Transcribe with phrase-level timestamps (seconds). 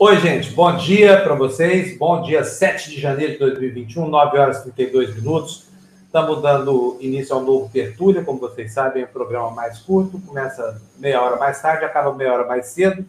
[0.00, 1.98] Oi, gente, bom dia para vocês.
[1.98, 5.66] Bom dia, 7 de janeiro de 2021, 9 horas e 32 minutos.
[6.06, 10.80] Estamos dando início ao novo Tertúlia, como vocês sabem, é um programa mais curto, começa
[10.98, 13.04] meia hora mais tarde, acaba meia hora mais cedo.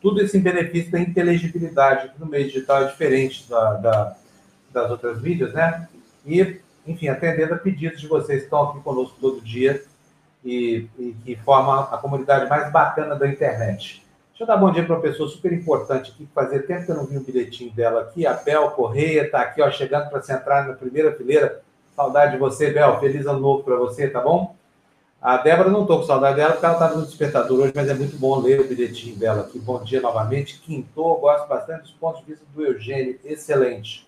[0.00, 4.16] Tudo isso em benefício da inteligibilidade, que no meio digital é diferente da, da,
[4.72, 5.88] das outras mídias, né?
[6.24, 9.82] E, enfim, atendendo a pedidos de vocês que estão aqui conosco todo dia
[10.44, 14.06] e, e que formam a comunidade mais bacana da internet.
[14.38, 16.92] Deixa eu dar bom dia para uma pessoa super importante aqui, que fazia tempo que
[16.92, 18.24] eu não vi o bilhetinho dela aqui.
[18.24, 21.60] A Bel Correia está aqui, ó, chegando para se entrar na primeira fileira.
[21.96, 23.00] Saudade de você, Bel.
[23.00, 24.54] Feliz ano novo para você, tá bom?
[25.20, 27.94] A Débora não estou com saudade dela, porque ela estava no despertador hoje, mas é
[27.94, 29.58] muito bom ler o bilhetinho dela aqui.
[29.58, 30.60] Bom dia novamente.
[30.60, 34.06] Quintou, gosto bastante dos pontos de vista do Eugênio, excelente.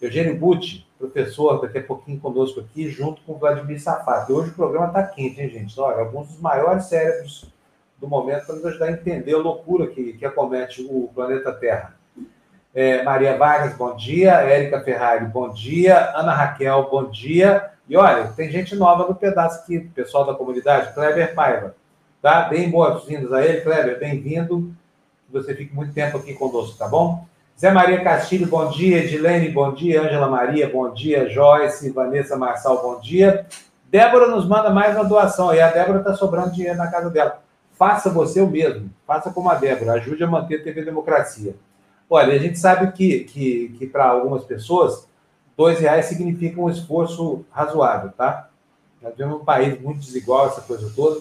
[0.00, 4.30] Eugênio Butti, professor, daqui a pouquinho conosco aqui, junto com o Vladimir Safat.
[4.30, 5.80] Hoje o programa está quente, hein, gente?
[5.80, 7.55] Olha, alguns dos maiores cérebros
[7.98, 11.94] do momento para nos ajudar a entender a loucura que, que acomete o planeta Terra.
[12.74, 14.32] É, Maria Vargas, bom dia.
[14.32, 16.12] Érica Ferrari, bom dia.
[16.14, 17.70] Ana Raquel, bom dia.
[17.88, 20.92] E olha, tem gente nova no pedaço aqui, pessoal da comunidade.
[20.92, 21.74] Kleber Paiva,
[22.20, 22.42] tá?
[22.42, 24.74] Bem boas-vindas a ele, Kleber, bem-vindo.
[25.30, 27.26] Você fique muito tempo aqui conosco, tá bom?
[27.58, 28.98] Zé Maria Castilho, bom dia.
[28.98, 30.02] Edilene, bom dia.
[30.02, 31.30] Ângela Maria, bom dia.
[31.30, 33.46] Joyce, Vanessa Marçal, bom dia.
[33.90, 35.54] Débora nos manda mais uma doação.
[35.54, 37.45] E a Débora está sobrando dinheiro na casa dela.
[37.76, 38.90] Faça você o mesmo.
[39.06, 39.92] Faça como a Débora.
[39.92, 41.54] Ajude a manter a TV Democracia.
[42.08, 45.06] Olha, a gente sabe que, que, que para algumas pessoas,
[45.56, 48.48] dois reais significa um esforço razoável, tá?
[49.02, 51.20] Nós vivemos um país muito desigual, essa coisa toda.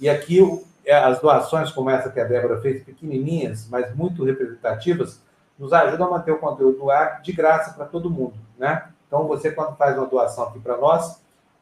[0.00, 0.40] E aqui
[0.84, 5.20] é, as doações, como essa que a Débora fez, pequenininhas, mas muito representativas,
[5.58, 8.88] nos ajudam a manter o conteúdo no ar de graça para todo mundo, né?
[9.06, 11.20] Então, você, quando faz uma doação aqui para nós,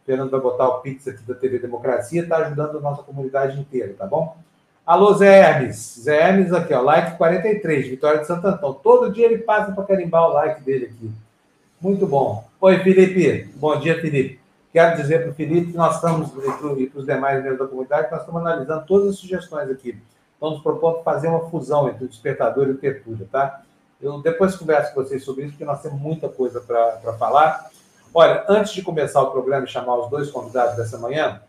[0.09, 3.93] Fernando vai botar o Pix aqui da TV Democracia, está ajudando a nossa comunidade inteira,
[3.93, 4.39] tá bom?
[4.87, 6.01] Alô, Zé Hermes.
[6.01, 8.73] Zé Hermes aqui, ó, like 43, Vitória de Santo Antão.
[8.73, 11.11] Todo dia ele passa para carimbar o like dele aqui.
[11.79, 12.43] Muito bom.
[12.59, 13.51] Oi, Felipe.
[13.57, 14.41] Bom dia, Felipe.
[14.73, 16.31] Quero dizer para o Felipe que nós estamos,
[16.79, 19.95] e para os demais membros da comunidade, nós estamos analisando todas as sugestões aqui.
[20.33, 23.61] Estamos propondo fazer uma fusão entre o despertador e o tertúlia, tá?
[24.01, 27.69] Eu depois converso com vocês sobre isso, porque nós temos muita coisa para falar.
[28.13, 31.41] Olha, antes de começar o programa e chamar os dois convidados dessa manhã,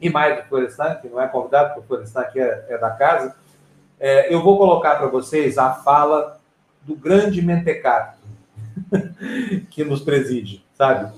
[0.00, 2.90] e mais do Florestan, que não é convidado, porque o Florestan aqui é, é da
[2.90, 3.34] casa,
[4.00, 6.38] é, eu vou colocar para vocês a fala
[6.82, 8.16] do grande mentecato
[9.70, 11.12] que nos preside, sabe?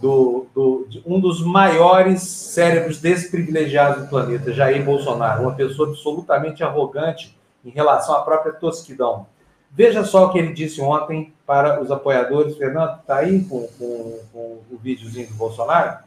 [0.00, 7.38] Do, do, um dos maiores cérebros desprivilegiados do planeta, Jair Bolsonaro, uma pessoa absolutamente arrogante
[7.64, 9.26] em relação à própria tosquidão.
[9.74, 12.56] Veja só o que ele disse ontem para os apoiadores.
[12.58, 14.38] Fernando, está aí com, com, com,
[14.70, 15.98] o videozinho do Bolsonaro?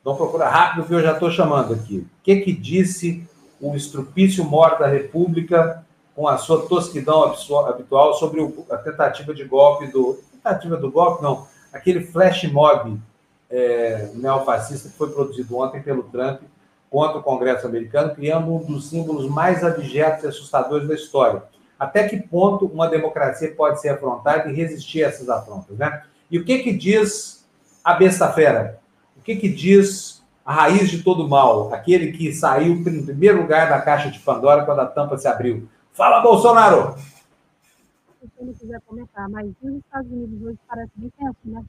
[0.00, 1.98] Então procura rápido que eu já estou chamando aqui.
[1.98, 3.26] O que, que disse
[3.58, 5.84] o estrupício mor da República
[6.14, 7.34] com a sua tosquidão
[7.66, 8.40] habitual sobre
[8.70, 10.18] a tentativa de golpe do...
[10.32, 11.46] Tentativa do golpe, não.
[11.72, 12.98] Aquele flash mob
[13.50, 16.42] é, neofascista que foi produzido ontem pelo Trump
[16.90, 21.42] contra o Congresso americano, criando um dos símbolos mais abjetos e assustadores da história
[21.80, 26.04] até que ponto uma democracia pode ser afrontada e resistir a essas afrontas, né?
[26.30, 27.48] E o que que diz
[27.82, 28.78] a besta fera?
[29.16, 31.72] O que que diz a raiz de todo mal?
[31.72, 35.66] Aquele que saiu em primeiro lugar da caixa de Pandora quando a tampa se abriu.
[35.94, 36.96] Fala, Bolsonaro!
[38.20, 41.64] Se não quiser comentar, mas os Estados Unidos hoje parece bem tenso, né?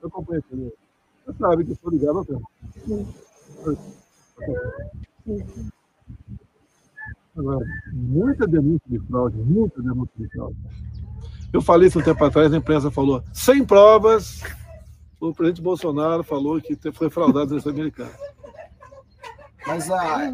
[0.00, 0.72] Eu acompanho também.
[1.26, 2.44] Você sabe que eu estou ligado,
[2.84, 3.06] Sim.
[5.24, 5.70] Sim.
[7.36, 10.56] Agora, muita denúncia de fraude, muita denúncia de fraude.
[11.52, 14.42] Eu falei isso um tempo atrás, a imprensa falou, sem provas,
[15.20, 18.10] o presidente Bolsonaro falou que foi fraudado eleição americana.
[19.66, 20.32] Mas a.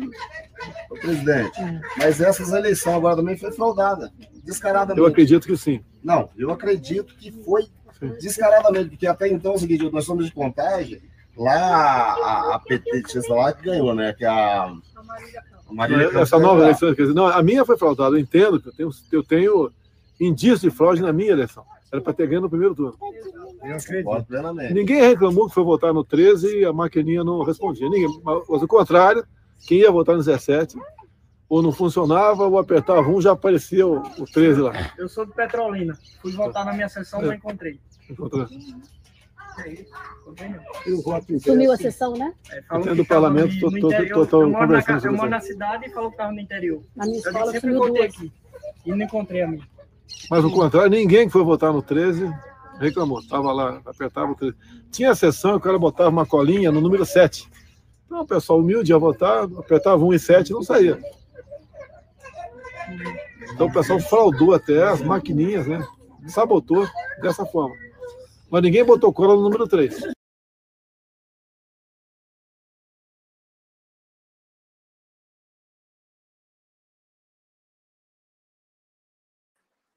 [0.91, 1.59] O presidente,
[1.97, 4.13] mas essas eleições agora também foi fraudada,
[4.45, 5.01] descaradamente.
[5.01, 5.83] Eu acredito que sim.
[6.05, 7.65] Não, eu acredito que foi
[7.99, 8.09] sim.
[8.21, 11.01] descaradamente, porque até então é o seguinte, nós somos de contagem,
[11.37, 14.13] lá a, a petista lá que ganhou, né?
[14.13, 14.73] Que é a.
[16.15, 18.91] Essa nova eleição, quer dizer, não, a minha foi fraudada, eu entendo que eu tenho,
[19.13, 19.73] eu tenho
[20.21, 21.65] indício de fraude na minha eleição.
[21.91, 22.97] Era para ter ganho no primeiro turno.
[23.63, 24.75] Eu acredito plenamente.
[24.75, 27.89] Ninguém reclamou que foi votar no 13 e a maquininha não respondia.
[27.89, 29.25] Ninguém, mas o contrário,
[29.67, 30.77] quem ia votar no 17,
[31.49, 34.73] ou não funcionava, ou apertava um, já aparecia o, o 13 lá.
[34.97, 35.97] Eu sou de Petrolina.
[36.21, 37.27] Fui votar na minha sessão, é.
[37.27, 37.79] não encontrei.
[38.09, 38.47] Encontrou.
[41.41, 42.33] Sumiu a sessão, né?
[42.51, 45.07] É, do parlamento, estou conversando.
[45.07, 46.83] Eu moro na cidade e falou que estava no interior.
[46.97, 48.33] Na minha escola, eu sempre votei aqui.
[48.85, 49.69] E não encontrei a minha.
[50.31, 52.33] Mas o contrário, ninguém que foi votar no 13
[52.79, 53.21] reclamou.
[53.21, 54.57] Estava lá, apertava o 13.
[54.91, 57.49] Tinha sessão, o cara botava uma colinha no número 7.
[58.07, 60.99] Então, o pessoal humilde ia votar, apertava 1 e 7 não saía.
[63.53, 65.87] Então o pessoal fraudou até as maquininhas, né?
[66.27, 66.87] Sabotou
[67.21, 67.75] dessa forma.
[68.53, 70.13] Mas ninguém botou cola no número 3.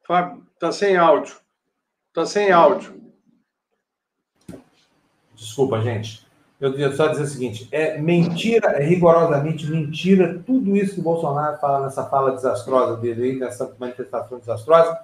[0.07, 1.35] Fábio, tá sem áudio.
[2.13, 2.95] Tá sem áudio.
[5.33, 6.25] Desculpa, gente.
[6.57, 11.03] Eu queria só dizer o seguinte: é mentira, é rigorosamente mentira tudo isso que o
[11.03, 14.97] Bolsonaro fala nessa fala desastrosa dele aí, nessa manifestação desastrosa,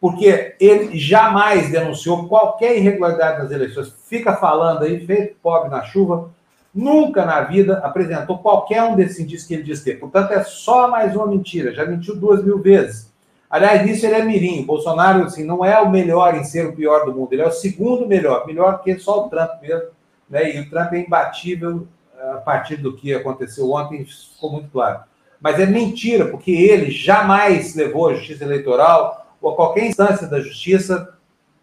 [0.00, 3.92] porque ele jamais denunciou qualquer irregularidade nas eleições.
[4.08, 6.30] Fica falando aí, feito pobre na chuva,
[6.72, 9.98] nunca na vida apresentou qualquer um desses indícios que ele diz ter.
[9.98, 11.74] Portanto, é só mais uma mentira.
[11.74, 13.12] Já mentiu duas mil vezes.
[13.50, 14.64] Aliás, nisso ele é mirim.
[14.64, 17.32] Bolsonaro, assim, não é o melhor em ser o pior do mundo.
[17.32, 18.46] Ele é o segundo melhor.
[18.46, 19.88] Melhor que só o Trump mesmo.
[20.28, 20.54] Né?
[20.54, 25.00] E o Trump é imbatível eh, a partir do que aconteceu ontem, ficou muito claro.
[25.40, 30.40] Mas é mentira, porque ele jamais levou a justiça eleitoral ou a qualquer instância da
[30.40, 31.16] justiça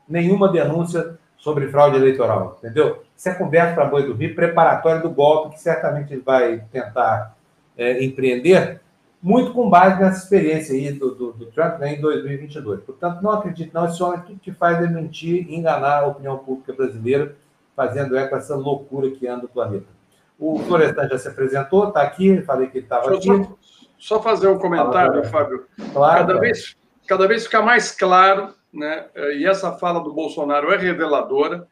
[0.08, 3.04] nenhuma denúncia sobre fraude eleitoral, entendeu?
[3.16, 7.36] Isso é conversa para boi do Rio, preparatório do golpe que certamente ele vai tentar
[7.78, 8.82] é, empreender,
[9.22, 12.82] muito com base nessa experiência aí do, do, do Trump né, em 2022.
[12.82, 16.38] Portanto, não acredito não, esse homem tudo que faz é mentir e enganar a opinião
[16.38, 17.36] pública brasileira,
[17.76, 19.88] fazendo eco essa loucura que anda o planeta.
[20.38, 23.26] O Florestan já se apresentou, está aqui, falei que ele estava aqui.
[23.26, 23.58] Só,
[23.98, 25.66] só, fazer um comentário, Fábio.
[25.94, 26.76] Claro, cada, vez,
[27.06, 29.08] cada vez fica mais claro, né,
[29.38, 31.68] e essa fala do Bolsonaro é reveladora,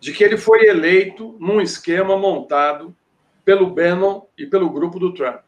[0.00, 2.94] de que ele foi eleito num esquema montado
[3.44, 5.42] pelo Bannon e pelo grupo do Trump.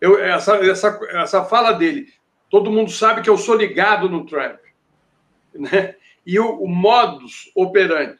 [0.00, 2.12] Eu, essa, essa, essa fala dele,
[2.50, 4.58] todo mundo sabe que eu sou ligado no Trump.
[5.58, 5.96] Né?
[6.26, 8.18] E o, o modus operandi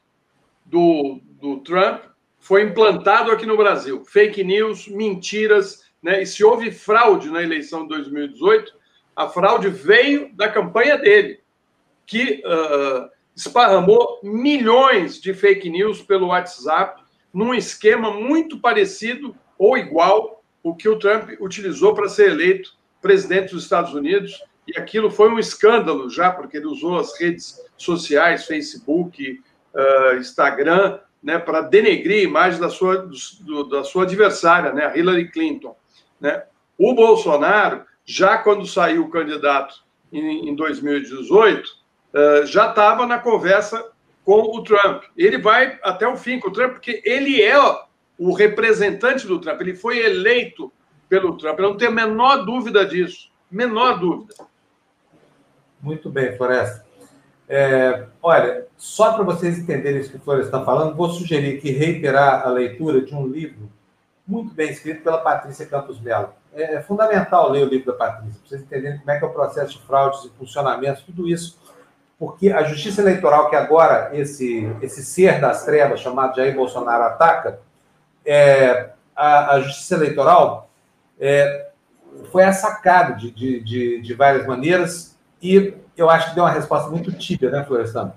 [0.65, 2.05] do, do Trump
[2.39, 4.05] foi implantado aqui no Brasil.
[4.07, 6.23] Fake news, mentiras, né?
[6.23, 8.76] E se houve fraude na eleição de 2018,
[9.17, 11.41] a fraude veio da campanha dele,
[12.05, 17.03] que uh, esparramou milhões de fake news pelo WhatsApp,
[17.33, 23.55] num esquema muito parecido ou igual o que o Trump utilizou para ser eleito presidente
[23.55, 24.39] dos Estados Unidos.
[24.67, 29.41] E aquilo foi um escândalo já, porque ele usou as redes sociais, Facebook,
[29.75, 33.07] uh, Instagram, né, para denegrir a imagem da sua,
[33.41, 35.77] do, da sua adversária, né, Hillary Clinton.
[36.21, 36.43] Né?
[36.79, 43.91] O Bolsonaro, já quando saiu o candidato em, em 2018, uh, já estava na conversa
[44.25, 45.03] com o Trump.
[45.17, 47.57] Ele vai até o fim com o Trump, porque ele é
[48.19, 50.73] o representante do Trump, ele foi eleito
[51.09, 51.59] pelo Trump.
[51.59, 53.31] Eu não tenho a menor dúvida disso.
[53.51, 54.35] Menor dúvida.
[55.81, 56.87] Muito bem, Floresta.
[57.49, 61.71] É, olha, só para vocês entenderem isso que o Flores está falando, vou sugerir que
[61.71, 63.71] reiterar a leitura de um livro
[64.27, 66.31] muito bem escrito pela Patrícia Campos Melo.
[66.57, 69.29] É, é fundamental ler o livro da Patrícia, para vocês entenderem como é que é
[69.29, 71.61] o processo de fraudes e funcionamento, tudo isso,
[72.19, 77.61] porque a justiça eleitoral que agora esse, esse ser das trevas chamado Jair Bolsonaro ataca,
[78.25, 80.71] é, a, a, justiça eleitoral
[81.21, 81.69] é,
[82.33, 86.89] foi assacada de, de, de, de várias maneiras e eu acho que deu uma resposta
[86.91, 88.13] muito típia, né, Florestan?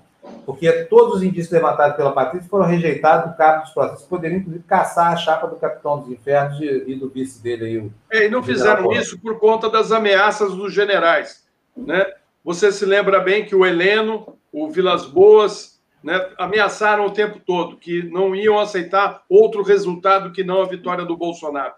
[0.46, 4.06] Porque todos os indícios levantados pela Patrícia foram rejeitados do cabo dos processos.
[4.06, 7.78] Poderiam, inclusive, caçar a chapa do capitão dos infernos e, do vice dele aí.
[7.78, 11.44] O, é, e não fizeram isso por conta das ameaças dos generais.
[11.76, 12.04] Né?
[12.44, 17.76] Você se lembra bem que o Heleno, o Vilas Boas, né, ameaçaram o tempo todo
[17.76, 21.74] que não iam aceitar outro resultado que não a vitória do Bolsonaro.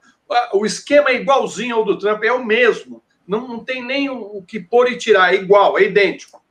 [0.54, 3.02] O esquema é igualzinho ao do Trump, é o mesmo.
[3.26, 6.42] Não, não tem nem o, que pôr e tirar, é igual, é idêntico.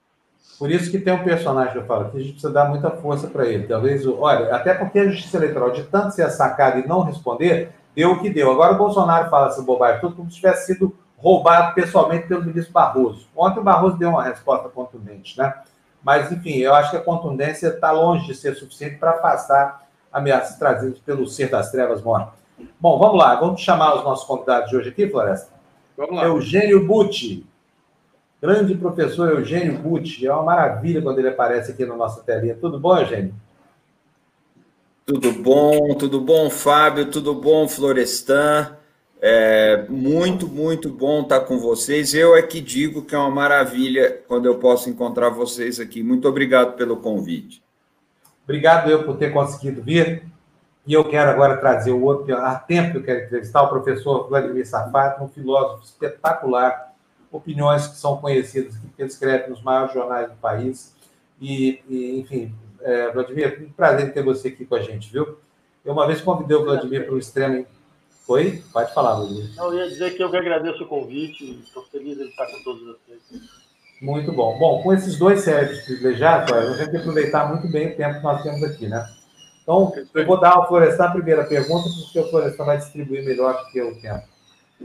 [0.62, 2.92] Por isso que tem um personagem que eu falo que a gente precisa dar muita
[2.92, 3.68] força para ele.
[3.68, 8.12] Talvez, olha, até porque a justiça eleitoral, de tanto ser sacada e não responder, deu
[8.12, 8.52] o que deu.
[8.52, 12.72] Agora o Bolsonaro fala essa bobagem tudo como se tivesse sido roubado pessoalmente pelo ministro
[12.72, 13.28] Barroso.
[13.36, 15.52] Ontem o Barroso deu uma resposta contundente, né?
[16.04, 20.60] Mas, enfim, eu acho que a contundência está longe de ser suficiente para afastar ameaças
[20.60, 22.34] trazidas pelo ser das trevas morto.
[22.80, 25.50] Bom, vamos lá, vamos chamar os nossos convidados de hoje aqui, Floresta.
[25.98, 26.26] Vamos lá.
[26.26, 27.50] Eugênio Butti.
[28.42, 30.26] Grande professor Eugênio Butti.
[30.26, 32.58] É uma maravilha quando ele aparece aqui na nossa telinha.
[32.60, 33.36] Tudo bom, Eugênio?
[35.06, 38.76] Tudo bom, tudo bom, Fábio, tudo bom, Florestan.
[39.22, 42.16] É muito, muito bom estar com vocês.
[42.16, 46.02] Eu é que digo que é uma maravilha quando eu posso encontrar vocês aqui.
[46.02, 47.62] Muito obrigado pelo convite.
[48.44, 50.24] Obrigado eu por ter conseguido vir.
[50.88, 54.28] E eu quero agora trazer o outro, há tempo que eu quero entrevistar, o professor
[54.28, 56.91] Vladimir Safato, um filósofo espetacular,
[57.32, 60.96] opiniões que são conhecidas, que ele escreve nos maiores jornais do país.
[61.40, 65.38] E, e enfim, é, Vladimir, um prazer ter você aqui com a gente, viu?
[65.84, 67.66] Eu uma vez convidei o Vladimir para o extremo
[68.32, 68.64] Oi?
[68.72, 69.50] Pode falar, Rodrigo.
[69.58, 72.82] Eu ia dizer que eu que agradeço o convite, estou feliz de estar com todos
[72.82, 73.20] vocês.
[74.02, 74.58] Muito bom.
[74.58, 78.20] Bom, com esses dois cérebros privilegiados, a gente tem que aproveitar muito bem o tempo
[78.20, 79.06] que nós temos aqui, né?
[79.62, 83.54] Então, eu vou dar ao Florestan a primeira pergunta, porque o Florestan vai distribuir melhor
[83.54, 84.26] do que o tempo.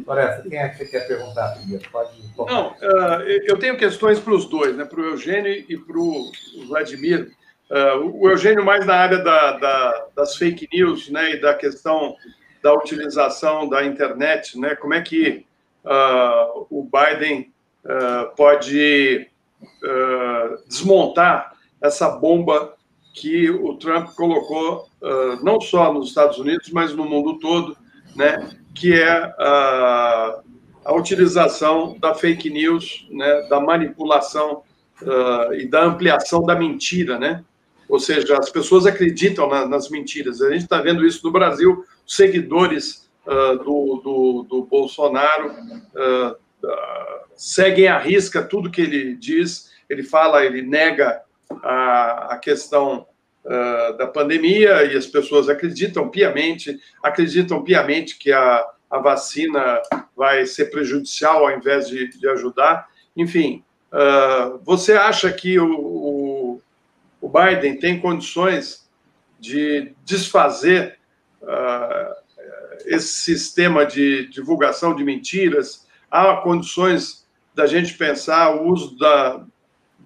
[0.04, 1.88] Floresta, quem é que você quer perguntar primeiro?
[1.90, 4.84] Pode Não, uh, eu tenho questões para os dois, né?
[4.84, 6.30] para o Eugênio e para o
[6.68, 7.32] Vladimir.
[7.70, 11.32] Uh, o Eugênio mais na área da, da, das fake news né?
[11.32, 12.16] e da questão
[12.62, 14.74] da utilização da internet, né?
[14.74, 15.44] como é que
[15.84, 17.52] uh, o Biden
[18.36, 19.30] pode
[20.66, 22.74] desmontar essa bomba
[23.14, 24.88] que o Trump colocou
[25.40, 27.76] não só nos Estados Unidos, mas no mundo todo,
[28.16, 28.56] né?
[28.76, 30.40] Que é a,
[30.84, 34.62] a utilização da fake news, né, da manipulação
[35.02, 37.42] uh, e da ampliação da mentira, né?
[37.88, 40.42] Ou seja, as pessoas acreditam na, nas mentiras.
[40.42, 46.36] A gente está vendo isso no Brasil, seguidores uh, do, do, do, Bolsonaro uh,
[47.34, 51.22] seguem à risca tudo que ele diz, ele fala, ele nega
[51.62, 53.06] a, a questão
[53.46, 59.80] uh, da pandemia e as pessoas acreditam piamente, acreditam piamente que a, a vacina
[60.16, 62.88] vai ser prejudicial ao invés de, de ajudar.
[63.16, 66.62] Enfim, uh, você acha que o, o,
[67.20, 68.88] o, Biden tem condições
[69.38, 70.98] de desfazer
[71.42, 72.14] uh,
[72.86, 75.86] esse sistema de divulgação de mentiras?
[76.10, 79.44] Há condições da gente pensar o uso da,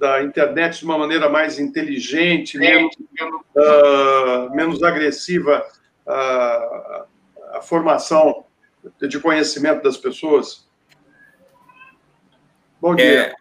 [0.01, 5.63] da internet de uma maneira mais inteligente, menos, uh, menos agressiva
[6.07, 7.05] à,
[7.53, 8.47] à formação
[8.99, 10.67] de conhecimento das pessoas?
[12.81, 13.05] Bom dia.
[13.05, 13.35] É...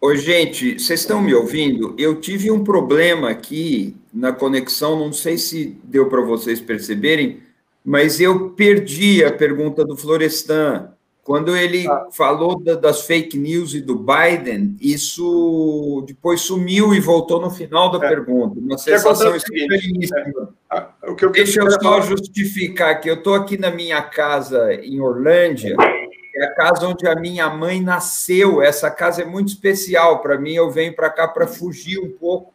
[0.00, 1.94] Oi, gente, vocês estão me ouvindo?
[1.98, 7.42] Eu tive um problema aqui na conexão, não sei se deu para vocês perceberem,
[7.84, 10.90] mas eu perdi a pergunta do Florestan.
[11.24, 12.06] Quando ele ah.
[12.12, 17.90] falou da, das fake news e do Biden, isso depois sumiu e voltou no final
[17.90, 18.10] da é.
[18.10, 18.60] pergunta.
[18.60, 20.20] Uma sensação estranhíssima.
[20.20, 20.76] É.
[20.76, 25.74] Ah, eu Deixa eu só justificar que eu estou aqui na minha casa em Orlândia,
[26.36, 28.60] é a casa onde a minha mãe nasceu.
[28.60, 30.52] Essa casa é muito especial para mim.
[30.52, 32.52] Eu venho para cá para fugir um pouco,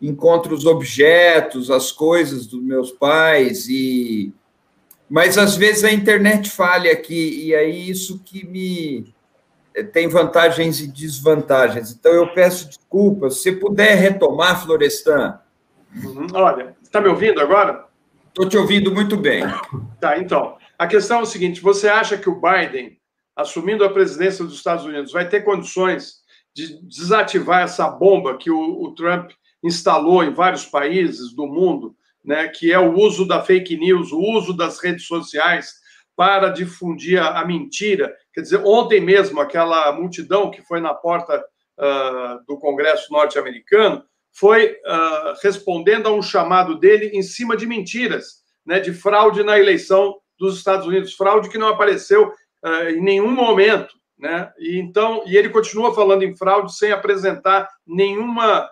[0.00, 4.32] encontro os objetos, as coisas dos meus pais e
[5.12, 9.14] mas às vezes a internet falha aqui, e aí isso que me
[9.92, 11.92] tem vantagens e desvantagens.
[11.92, 13.42] Então eu peço desculpas.
[13.42, 15.38] Se puder retomar, Florestan.
[16.02, 16.28] Uhum.
[16.32, 17.84] Olha, está me ouvindo agora?
[18.28, 19.44] Estou te ouvindo muito bem.
[20.00, 20.56] Tá, então.
[20.78, 22.98] A questão é o seguinte: você acha que o Biden,
[23.36, 26.22] assumindo a presidência dos Estados Unidos, vai ter condições
[26.56, 32.48] de desativar essa bomba que o, o Trump instalou em vários países do mundo né,
[32.48, 35.82] que é o uso da fake news, o uso das redes sociais
[36.16, 38.14] para difundir a, mentira.
[38.32, 44.72] Quer dizer, ontem mesmo, aquela multidão que foi na porta uh, do Congresso norte-americano foi
[44.72, 50.16] uh, respondendo a um chamado dele em cima de mentiras, né, de fraude na eleição
[50.38, 53.94] dos Estados Unidos, fraude que não apareceu uh, em nenhum momento.
[54.18, 54.52] Né?
[54.58, 58.70] E então, e ele continua falando em fraude sem apresentar nenhuma,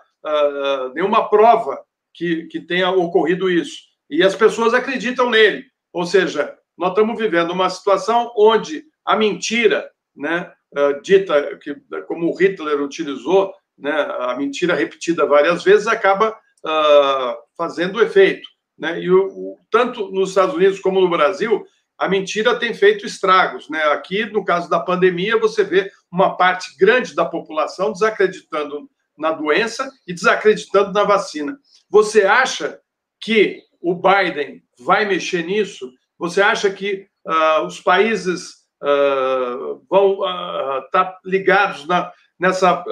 [0.93, 3.79] nenhuma prova que, que tenha ocorrido isso.
[4.09, 5.65] E as pessoas acreditam nele.
[5.93, 11.75] Ou seja, nós estamos vivendo uma situação onde a mentira, né, uh, dita que,
[12.07, 18.47] como Hitler utilizou, né, a mentira repetida várias vezes acaba uh, fazendo efeito.
[18.77, 19.01] Né?
[19.01, 21.65] E o, o, tanto nos Estados Unidos como no Brasil,
[21.97, 23.69] a mentira tem feito estragos.
[23.69, 23.81] Né?
[23.83, 28.89] Aqui, no caso da pandemia, você vê uma parte grande da população desacreditando
[29.21, 31.57] na doença e desacreditando na vacina.
[31.89, 32.79] Você acha
[33.21, 35.91] que o Biden vai mexer nisso?
[36.17, 38.51] Você acha que uh, os países
[38.83, 42.83] uh, vão estar uh, tá ligados na, nessa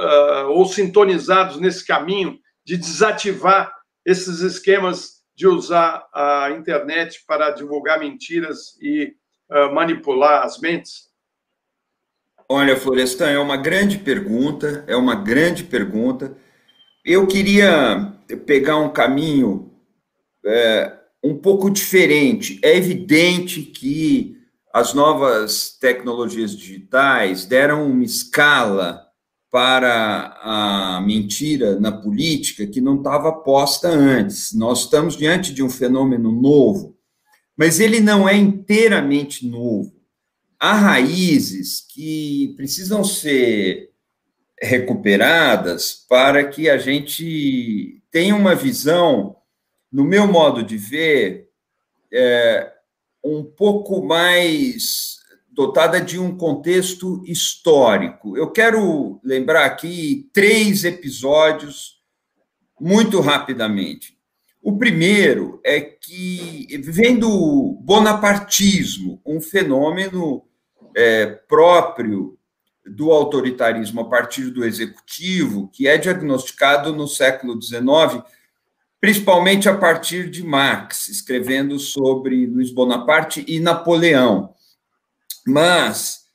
[0.47, 3.73] ou sintonizados nesse caminho de desativar
[4.05, 9.15] esses esquemas de usar a internet para divulgar mentiras e
[9.73, 11.08] manipular as mentes?
[12.51, 16.35] Olha, Florestan, é uma grande pergunta, é uma grande pergunta.
[17.05, 18.11] Eu queria
[18.47, 19.71] pegar um caminho
[20.43, 22.59] é, um pouco diferente.
[22.63, 24.35] É evidente que
[24.73, 28.99] as novas tecnologias digitais deram uma escala
[29.51, 34.55] para a mentira na política que não estava posta antes.
[34.55, 36.97] Nós estamos diante de um fenômeno novo,
[37.55, 39.98] mas ele não é inteiramente novo.
[40.59, 43.91] Há raízes que precisam ser
[44.61, 49.37] recuperadas para que a gente tenha uma visão,
[49.89, 51.47] no meu modo de ver,
[52.11, 52.73] é,
[53.23, 55.17] um pouco mais
[55.49, 58.37] dotada de um contexto histórico.
[58.37, 61.99] Eu quero lembrar aqui três episódios
[62.79, 64.17] muito rapidamente.
[64.61, 70.48] O primeiro é que vem do bonapartismo, um fenômeno
[70.95, 72.37] é, próprio
[72.85, 78.23] do autoritarismo a partir do executivo, que é diagnosticado no século XIX,
[78.99, 84.53] principalmente a partir de Marx, escrevendo sobre Luiz Bonaparte e Napoleão.
[85.45, 86.25] Mas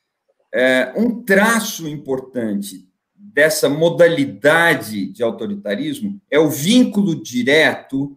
[0.53, 8.17] é, um traço importante dessa modalidade de autoritarismo é o vínculo direto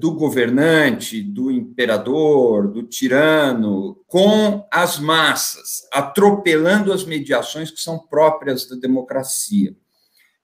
[0.00, 8.68] do governante, do imperador, do tirano, com as massas, atropelando as mediações que são próprias
[8.68, 9.74] da democracia.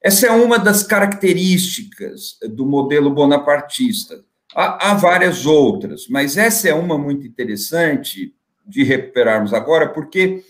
[0.00, 4.24] Essa é uma das características do modelo bonapartista.
[4.54, 8.34] Há, há várias outras, mas essa é uma muito interessante
[8.66, 10.44] de recuperarmos agora, porque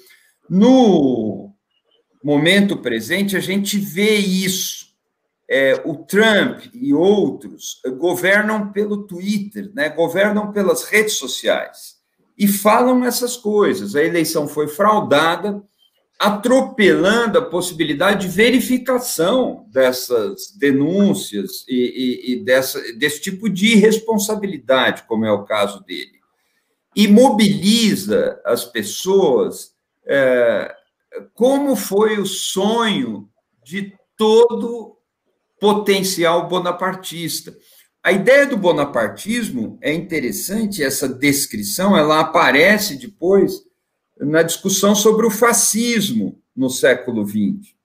[0.49, 1.53] no
[2.23, 4.82] momento presente a gente vê isso.
[5.49, 11.97] É, o Trump e outros governam pelo Twitter, né, governam pelas redes sociais
[12.39, 13.95] e falam essas coisas.
[13.95, 15.63] A eleição foi fraudada,
[16.19, 25.03] atropelando a possibilidade de verificação dessas denúncias e, e, e dessa, desse tipo de responsabilidade,
[25.03, 26.23] como é o caso dele
[26.95, 29.73] e mobiliza as pessoas
[30.07, 30.75] é,
[31.35, 33.29] como foi o sonho
[33.65, 34.97] de todo
[35.63, 37.57] potencial bonapartista.
[38.03, 43.63] A ideia do bonapartismo é interessante, essa descrição, ela aparece depois
[44.19, 47.77] na discussão sobre o fascismo no século XX.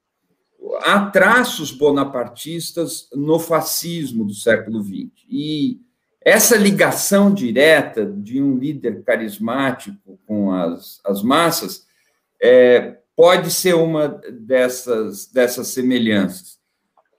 [0.82, 5.12] Há traços bonapartistas no fascismo do século XX.
[5.30, 5.80] E
[6.20, 11.86] essa ligação direta de um líder carismático com as, as massas
[12.42, 16.58] é, pode ser uma dessas, dessas semelhanças.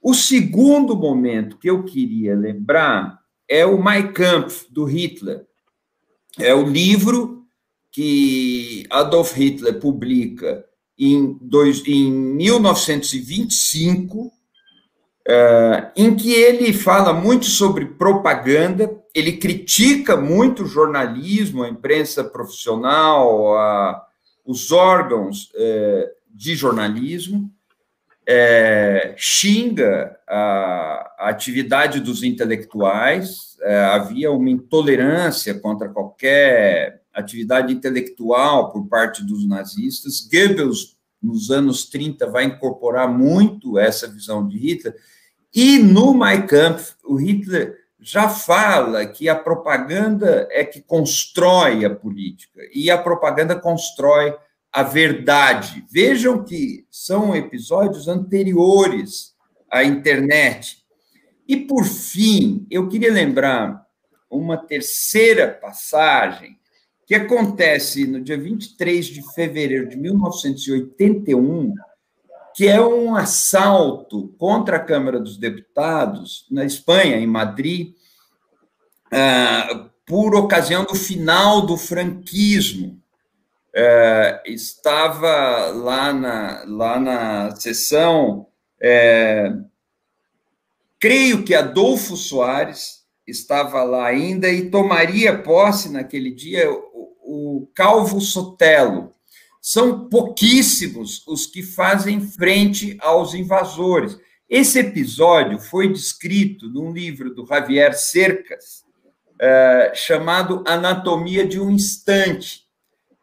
[0.03, 5.47] O segundo momento que eu queria lembrar é o Mein Kampf, do Hitler.
[6.39, 7.47] É o livro
[7.91, 10.65] que Adolf Hitler publica
[10.99, 14.31] em, dois, em 1925,
[15.29, 22.25] Uh, em que ele fala muito sobre propaganda, ele critica muito o jornalismo, a imprensa
[22.25, 24.07] profissional, a,
[24.47, 27.53] os órgãos uh, de jornalismo,
[28.29, 33.57] uh, xinga a, a, atividade dos intelectuais,
[33.93, 40.21] havia uma intolerância contra qualquer atividade intelectual por parte dos nazistas.
[40.33, 44.95] Goebbels, nos anos 30, vai incorporar muito essa visão de Hitler,
[45.55, 51.91] e no Mein Kampf, o Hitler já fala que a propaganda é que constrói a
[51.91, 52.61] política.
[52.73, 54.35] E a propaganda constrói
[54.73, 55.85] a verdade.
[55.91, 59.35] Vejam que são episódios anteriores
[59.71, 60.79] à internet.
[61.47, 63.87] E, por fim, eu queria lembrar
[64.31, 66.59] uma terceira passagem
[67.07, 71.73] que acontece no dia 23 de fevereiro de 1981,
[72.55, 77.95] que é um assalto contra a Câmara dos Deputados na Espanha, em Madrid,
[79.11, 83.01] ah, por ocasião do final do franquismo.
[83.75, 88.47] É, estava lá na, lá na sessão,
[88.81, 89.53] é,
[90.99, 98.21] creio que Adolfo Soares estava lá ainda e tomaria posse naquele dia o, o Calvo
[98.21, 99.13] Sotelo,
[99.61, 104.19] são pouquíssimos os que fazem frente aos invasores.
[104.49, 108.83] Esse episódio foi descrito num livro do Javier Cercas,
[109.35, 112.68] uh, chamado Anatomia de um Instante.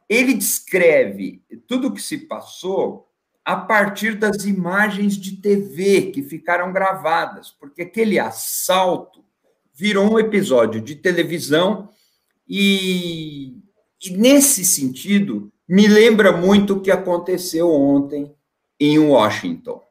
[0.07, 3.09] Ele descreve tudo o que se passou
[3.43, 9.23] a partir das imagens de TV que ficaram gravadas, porque aquele assalto
[9.73, 11.89] virou um episódio de televisão
[12.47, 13.57] e,
[14.03, 18.33] e nesse sentido, me lembra muito o que aconteceu ontem
[18.79, 19.81] em Washington.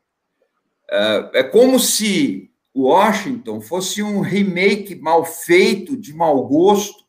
[0.91, 7.04] É, é como se Washington fosse um remake mal feito, de mau gosto,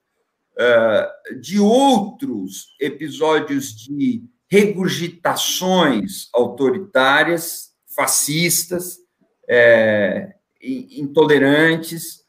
[0.57, 8.99] é, de outros episódios de regurgitações autoritárias, fascistas,
[9.47, 12.23] é, intolerantes,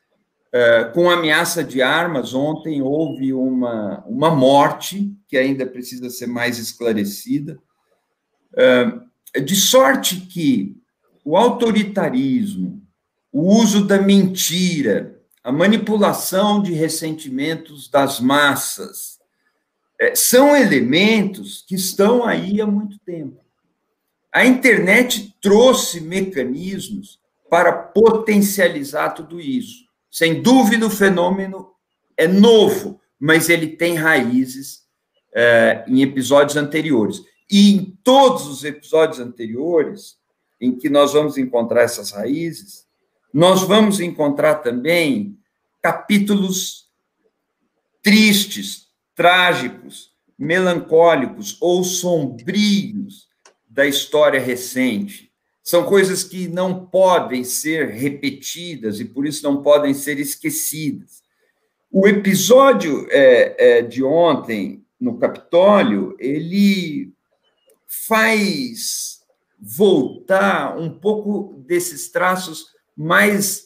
[0.52, 6.58] é, com ameaça de armas, ontem houve uma, uma morte, que ainda precisa ser mais
[6.58, 7.58] esclarecida,
[8.54, 10.76] é, de sorte que
[11.24, 12.82] o autoritarismo,
[13.32, 15.15] o uso da mentira,
[15.46, 19.20] a manipulação de ressentimentos das massas,
[20.00, 23.40] é, são elementos que estão aí há muito tempo.
[24.32, 29.84] A internet trouxe mecanismos para potencializar tudo isso.
[30.10, 31.70] Sem dúvida, o fenômeno
[32.16, 34.80] é novo, mas ele tem raízes
[35.32, 37.22] é, em episódios anteriores.
[37.48, 40.16] E em todos os episódios anteriores,
[40.60, 42.84] em que nós vamos encontrar essas raízes,
[43.32, 45.35] nós vamos encontrar também
[45.86, 46.86] capítulos
[48.02, 53.28] tristes, trágicos, melancólicos ou sombrios
[53.70, 55.30] da história recente.
[55.62, 61.22] São coisas que não podem ser repetidas e por isso não podem ser esquecidas.
[61.88, 67.12] O episódio é, é, de ontem no Capitólio ele
[67.86, 69.20] faz
[69.56, 73.65] voltar um pouco desses traços mais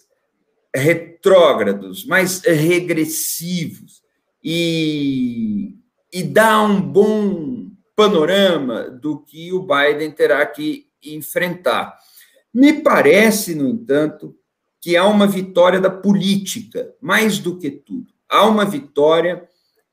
[0.74, 4.02] retrógrados, mais regressivos
[4.42, 5.74] e,
[6.12, 11.98] e dá um bom panorama do que o Biden terá que enfrentar.
[12.52, 14.34] Me parece, no entanto,
[14.80, 18.12] que há uma vitória da política, mais do que tudo.
[18.28, 19.46] Há uma vitória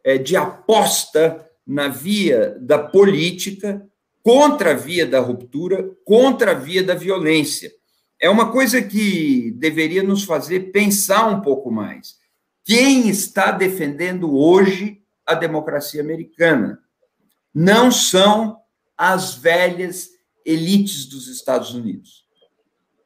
[0.03, 3.85] é, de aposta na via da política
[4.23, 7.71] contra a via da ruptura, contra a via da violência
[8.19, 12.15] é uma coisa que deveria nos fazer pensar um pouco mais.
[12.63, 16.79] Quem está defendendo hoje a democracia americana?
[17.53, 18.57] Não são
[18.97, 20.09] as velhas
[20.45, 22.25] elites dos Estados Unidos.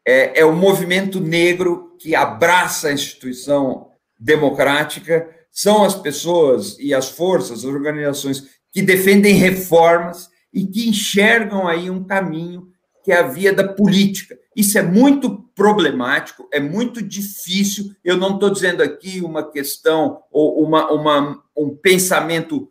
[0.08, 7.10] É, é o movimento negro que abraça a instituição democrática, são as pessoas e as
[7.10, 12.71] forças, as organizações que defendem reformas e que enxergam aí um caminho
[13.04, 14.38] que é a via da política.
[14.56, 17.96] Isso é muito problemático, é muito difícil.
[18.04, 22.70] Eu não estou dizendo aqui uma questão ou uma, uma, um pensamento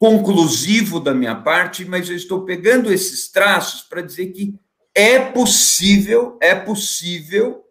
[0.00, 4.54] conclusivo da minha parte, mas eu estou pegando esses traços para dizer que
[4.94, 7.64] é possível, é possível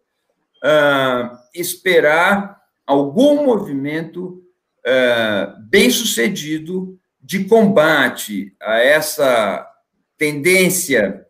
[0.63, 4.43] uh, esperar algum movimento
[4.85, 9.65] uh, bem sucedido de combate a essa
[10.17, 11.22] tendência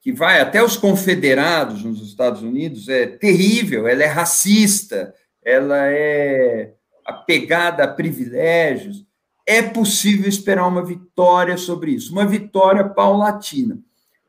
[0.00, 6.72] que vai até os confederados nos Estados Unidos, é terrível, ela é racista, ela é
[7.04, 9.04] apegada a privilégios.
[9.46, 13.78] É possível esperar uma vitória sobre isso, uma vitória paulatina.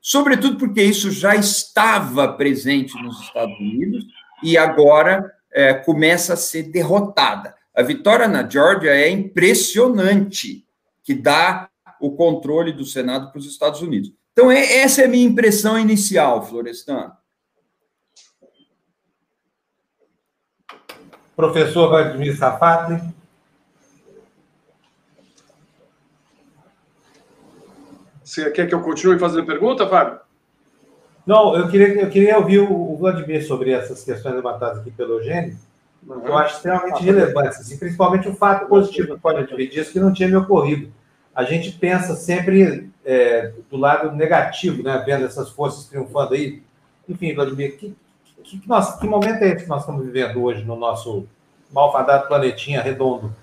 [0.01, 4.03] Sobretudo porque isso já estava presente nos Estados Unidos
[4.43, 7.53] e agora é, começa a ser derrotada.
[7.73, 10.65] A vitória na Georgia é impressionante,
[11.03, 11.69] que dá
[12.01, 14.11] o controle do Senado para os Estados Unidos.
[14.33, 17.11] Então, é, essa é a minha impressão inicial, Florestan.
[21.35, 23.01] Professor Vladimir Safati.
[28.23, 30.19] Você quer que eu continue fazendo pergunta, Fábio?
[31.25, 35.57] Não, eu queria, eu queria ouvir o Vladimir sobre essas questões levantadas aqui pelo Eugênio.
[36.07, 36.25] Uhum.
[36.25, 40.13] Eu acho extremamente relevantes, assim, principalmente o fato positivo que pode dividir isso que não
[40.13, 40.91] tinha me ocorrido.
[41.35, 45.01] A gente pensa sempre é, do lado negativo, né?
[45.05, 46.61] Vendo essas forças triunfando aí.
[47.07, 47.95] Enfim, Vladimir, que,
[48.43, 48.67] que, que,
[48.99, 51.27] que momento é esse que nós estamos vivendo hoje no nosso
[51.71, 53.33] malfadado planetinha redondo?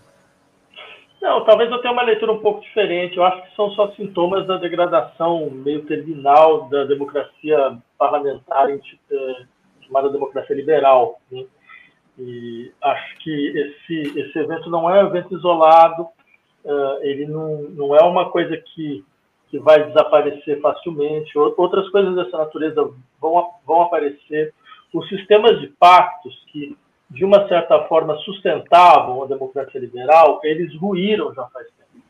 [1.20, 3.16] Não, talvez eu tenha uma leitura um pouco diferente.
[3.16, 8.78] Eu acho que são só sintomas da degradação meio terminal da democracia parlamentar é,
[9.84, 11.20] chamada democracia liberal.
[11.30, 11.44] Né?
[12.18, 16.08] E acho que esse, esse evento não é um evento isolado,
[16.64, 19.04] uh, ele não, não é uma coisa que
[19.48, 21.36] que vai desaparecer facilmente.
[21.38, 22.88] Outras coisas dessa natureza
[23.20, 24.54] vão, vão aparecer.
[24.92, 26.76] Os sistemas de pactos que,
[27.10, 32.04] de uma certa forma, sustentavam a democracia liberal, eles ruíram já faz tempo,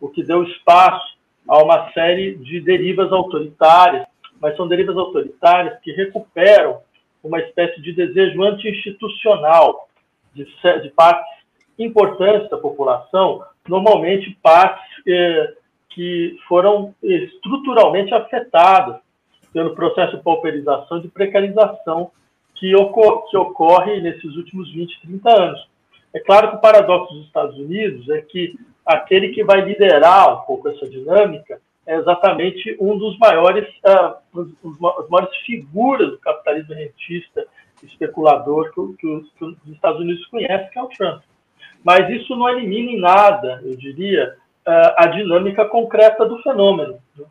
[0.00, 4.06] o que deu espaço a uma série de derivas autoritárias,
[4.40, 6.80] mas são derivas autoritárias que recuperam
[7.22, 9.88] uma espécie de desejo anti-institucional
[10.34, 11.26] de, de partes
[11.78, 15.54] importantes da população, normalmente partes eh,
[15.90, 18.96] que foram estruturalmente afetadas
[19.52, 22.10] pelo processo de pauperização e de precarização
[22.54, 25.68] que, ocor que ocorre nesses últimos 20, 30 anos.
[26.14, 30.46] É claro que o paradoxo dos Estados Unidos é que aquele que vai liderar um
[30.46, 34.48] pouco essa dinâmica é exatamente um dos maiores, uh, os,
[34.98, 37.46] as maiores figuras do capitalismo rentista,
[37.82, 41.22] especulador que, que, que os Estados Unidos conhecem, que é o Trump.
[41.84, 44.34] Mas isso não elimina em nada, eu diria,
[44.66, 46.98] a dinâmica concreta do fenômeno.
[47.16, 47.24] Né?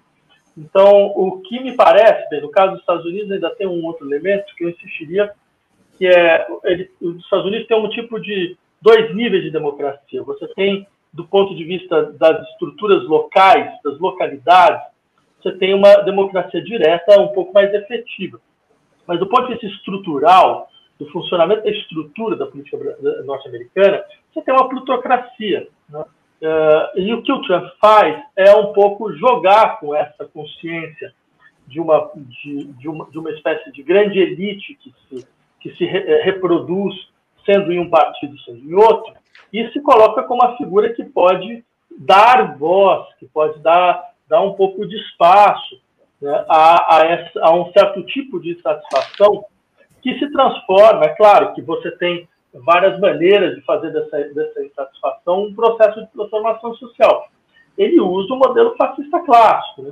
[0.57, 4.55] Então, o que me parece, no caso dos Estados Unidos, ainda tem um outro elemento
[4.55, 5.31] que eu insistiria
[5.97, 10.23] que é ele, os Estados Unidos tem um tipo de dois níveis de democracia.
[10.23, 14.81] Você tem, do ponto de vista das estruturas locais, das localidades,
[15.41, 18.39] você tem uma democracia direta um pouco mais efetiva.
[19.07, 22.77] Mas do ponto de vista estrutural, do funcionamento da estrutura da política
[23.25, 25.67] norte-americana, você tem uma plutocracia.
[25.89, 26.03] Né?
[26.39, 31.13] Uh, e o que o Trump faz é um pouco jogar com essa consciência
[31.67, 35.27] de uma, de, de uma, de uma espécie de grande elite que se,
[35.59, 36.95] que se re, eh, reproduz,
[37.45, 39.13] sendo em um partido, sendo em outro,
[39.51, 41.63] e se coloca como uma figura que pode
[41.97, 45.81] dar voz, que pode dar, dar um pouco de espaço
[46.21, 49.45] né, a, a, essa, a um certo tipo de satisfação
[50.07, 51.03] que se transforma.
[51.03, 56.07] É claro que você tem várias maneiras de fazer dessa, dessa insatisfação um processo de
[56.13, 57.27] transformação social.
[57.77, 59.91] Ele usa o modelo fascista clássico, né,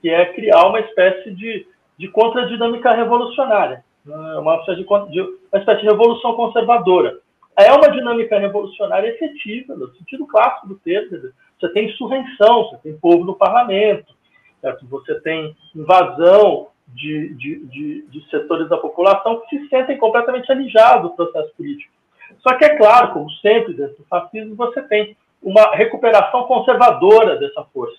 [0.00, 1.64] que é criar uma espécie de,
[1.96, 7.18] de contradinâmica revolucionária, né, uma espécie de, de, uma espécie de revolução conservadora.
[7.56, 11.30] É uma dinâmica revolucionária efetiva, no sentido clássico do termo.
[11.60, 14.12] Você tem insurreição, você tem povo no parlamento,
[14.60, 14.86] certo?
[14.88, 21.10] você tem invasão de, de, de, de, setores da população que se sentem completamente alijados
[21.10, 21.92] do processo político.
[22.40, 27.64] Só que é claro, como sempre dentro do fascismo, você tem uma recuperação conservadora dessa
[27.72, 27.98] força.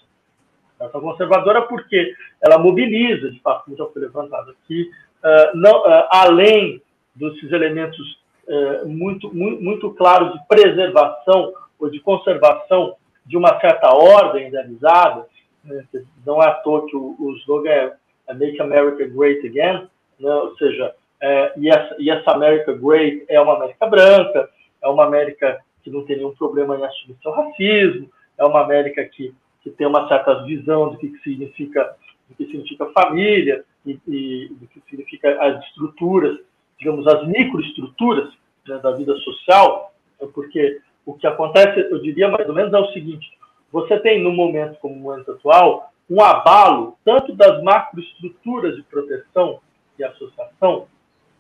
[0.80, 4.90] Essa conservadora porque ela mobiliza, de fato, como já foi levantado aqui,
[5.24, 6.82] uh, não, uh, além
[7.16, 13.94] desses elementos uh, muito, muito, muito claros de preservação ou de conservação de uma certa
[13.94, 15.26] ordem idealizada,
[15.64, 15.86] né,
[16.26, 17.94] não é à toa que o, o slogan é
[18.30, 19.88] Make America Great Again,
[20.20, 20.34] né?
[20.34, 24.50] ou seja, é, e, essa, e essa América Great é uma América branca,
[24.82, 29.04] é uma América que não tem nenhum problema em assumir seu racismo, é uma América
[29.06, 31.96] que, que tem uma certa visão do que, que significa
[32.30, 36.40] do que significa família e, e do que significa as estruturas,
[36.80, 38.30] digamos, as microestruturas
[38.68, 42.80] né, da vida social, é porque o que acontece, eu diria mais ou menos, é
[42.80, 43.32] o seguinte:
[43.72, 49.60] você tem, no momento como o momento atual, um abalo tanto das macroestruturas de proteção
[49.98, 50.88] e associação,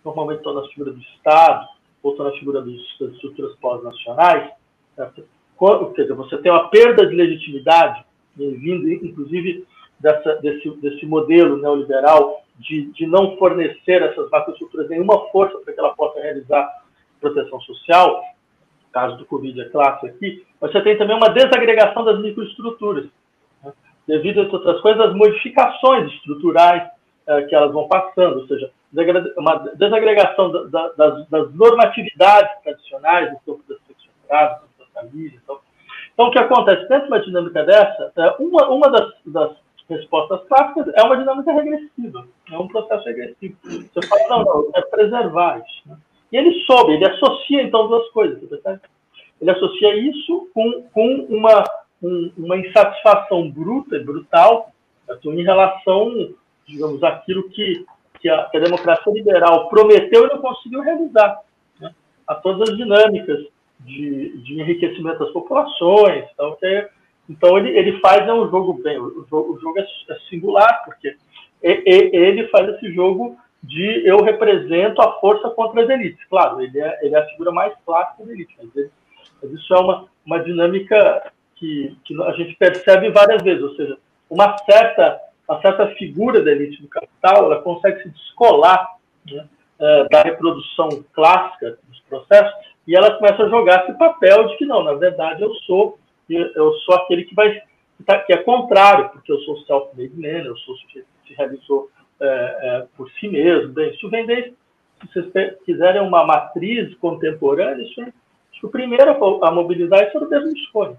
[0.03, 1.67] normalmente estão na figura do Estado,
[2.01, 2.73] ou estão na figura das
[3.13, 4.51] estruturas pós-nacionais,
[4.95, 8.03] quer dizer, você tem uma perda de legitimidade,
[8.35, 9.65] vindo inclusive
[9.99, 15.79] dessa, desse, desse modelo neoliberal de, de não fornecer essas macroestruturas nenhuma força para que
[15.79, 16.83] ela possa realizar
[17.19, 18.21] proteção social,
[18.91, 23.05] caso do Covid é clássico aqui, você tem também uma desagregação das microestruturas
[24.07, 26.83] devido, entre outras coisas, às modificações estruturais
[27.27, 28.71] uh, que elas vão passando, ou seja,
[29.37, 35.39] uma desagregação da, da, das, das, normatividades tradicionais do campo da sexualidade, da família.
[35.43, 35.59] Então.
[36.13, 39.51] então, o que acontece dentro de uma dinâmica dessa, é, uma, uma das, das
[39.89, 43.57] respostas clássicas é uma dinâmica regressiva, é um processo regressivo.
[43.63, 45.89] Você fala, não, não, é preservar isso.
[45.89, 45.97] Né?
[46.31, 48.41] E ele soube, ele associa então duas coisas,
[49.41, 51.63] ele associa isso com, com uma
[52.03, 54.71] um, uma insatisfação bruta brutal
[55.25, 56.33] em relação,
[56.67, 57.85] digamos, àquilo que,
[58.19, 61.39] que, a, que a democracia liberal prometeu e não conseguiu realizar.
[61.79, 61.93] Né?
[62.27, 63.45] A todas as dinâmicas
[63.79, 66.25] de, de enriquecimento das populações.
[66.33, 66.89] Então, que,
[67.29, 70.83] então ele, ele faz é um jogo bem, o jogo, o jogo é, é singular,
[70.85, 71.15] porque
[71.61, 76.21] ele faz esse jogo de eu represento a força contra as elites.
[76.29, 78.89] Claro, ele é, ele é a figura mais clássica da elite, mas, ele,
[79.41, 83.97] mas isso é uma, uma dinâmica que, que a gente percebe várias vezes, ou seja,
[84.29, 88.97] uma certa, uma certa figura da elite do capital, ela consegue se descolar
[89.29, 89.47] né,
[89.79, 92.53] é, da reprodução clássica dos processos
[92.87, 95.97] e ela começa a jogar esse papel de que não, na verdade eu sou
[96.29, 97.61] eu sou aquele que vai
[98.05, 101.89] tá, que é contrário, porque eu sou self-made man, eu sou o que se realizou
[102.19, 103.73] é, é, por si mesmo.
[103.73, 104.53] Bem, isso vem desde,
[105.11, 108.01] se vocês quiserem uma matriz contemporânea, isso,
[108.53, 110.95] isso o primeiro a mobilizar isso era o Berlusconi.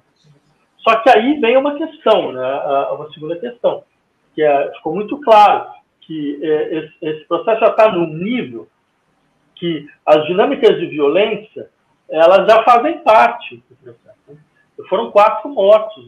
[0.87, 3.83] Só que aí vem uma questão, né, uma segunda questão,
[4.35, 5.67] que é, ficou muito claro
[6.03, 8.69] que é, esse, esse processo já está num nível
[9.55, 11.71] que as dinâmicas de violência
[12.09, 14.19] elas já fazem parte do processo.
[14.29, 14.37] Né?
[14.89, 16.07] Foram quatro mortos,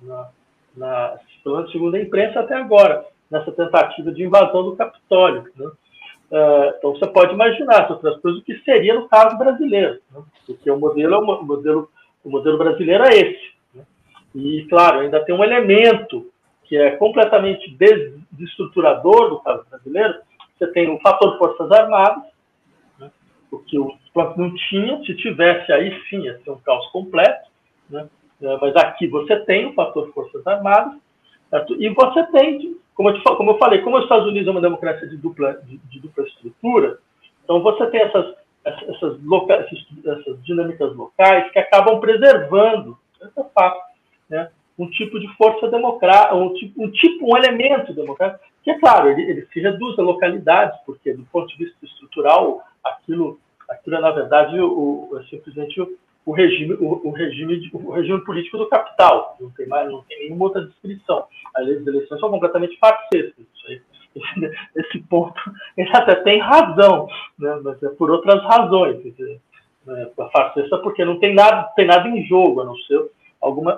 [0.00, 0.28] na,
[0.76, 5.44] na, pelo menos segundo a imprensa até agora, nessa tentativa de invasão do Capitólio.
[5.56, 5.66] Né?
[5.66, 10.22] Uh, então você pode imaginar, outras coisas, o que seria no caso brasileiro, né?
[10.46, 11.90] porque o modelo, é o modelo,
[12.24, 13.53] o modelo brasileiro é esse.
[14.34, 16.30] E, claro, ainda tem um elemento
[16.64, 17.76] que é completamente
[18.32, 20.14] desestruturador do caso brasileiro.
[20.58, 22.24] Você tem o fator Forças Armadas,
[22.98, 23.10] né,
[23.50, 25.02] o que o Trump não tinha.
[25.04, 27.48] Se tivesse, aí sim ia ser um caos completo.
[27.88, 28.08] Né,
[28.42, 30.94] é, mas aqui você tem o fator Forças Armadas.
[31.50, 31.80] Certo?
[31.80, 34.60] E você tem, como eu, te, como eu falei, como os Estados Unidos é uma
[34.60, 36.98] democracia de dupla, de, de dupla estrutura,
[37.44, 38.34] então você tem essas,
[39.22, 43.93] loca, essas dinâmicas locais que acabam preservando, esse é fato,
[44.28, 44.50] né?
[44.78, 49.10] um tipo de força democrática, um tipo, um, tipo, um elemento democrático, que é claro,
[49.10, 54.00] ele, ele se reduz a localidades, porque do ponto de vista estrutural, aquilo, aquilo é,
[54.00, 58.68] na verdade, o, é simplesmente o, o regime, o, o, regime, o regime político do
[58.68, 59.36] capital.
[59.38, 61.26] Não tem mais, não tem nenhuma outra descrição.
[61.54, 63.44] As leis de eleições são completamente farsescas.
[64.76, 65.34] Esse ponto,
[65.76, 67.08] ele até tem razão,
[67.38, 67.60] né?
[67.62, 69.04] mas é por outras razões.
[69.84, 70.10] Né?
[70.18, 73.10] A farsesta porque não tem nada, tem nada em jogo, a não ser
[73.44, 73.72] alguma,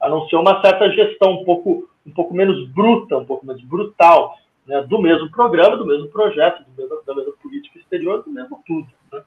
[0.00, 3.62] a não ser uma certa gestão um pouco, um pouco menos bruta, um pouco menos
[3.62, 8.30] brutal, né, do mesmo programa, do mesmo projeto, do mesmo, da mesma política exterior, do
[8.30, 8.88] mesmo tudo.
[9.12, 9.22] Né?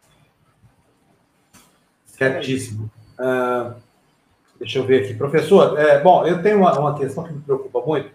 [2.06, 2.90] Certíssimo.
[3.20, 3.76] Uh,
[4.60, 5.14] deixa eu ver aqui.
[5.14, 8.10] Professor, é, bom, eu tenho uma, uma questão que me preocupa muito,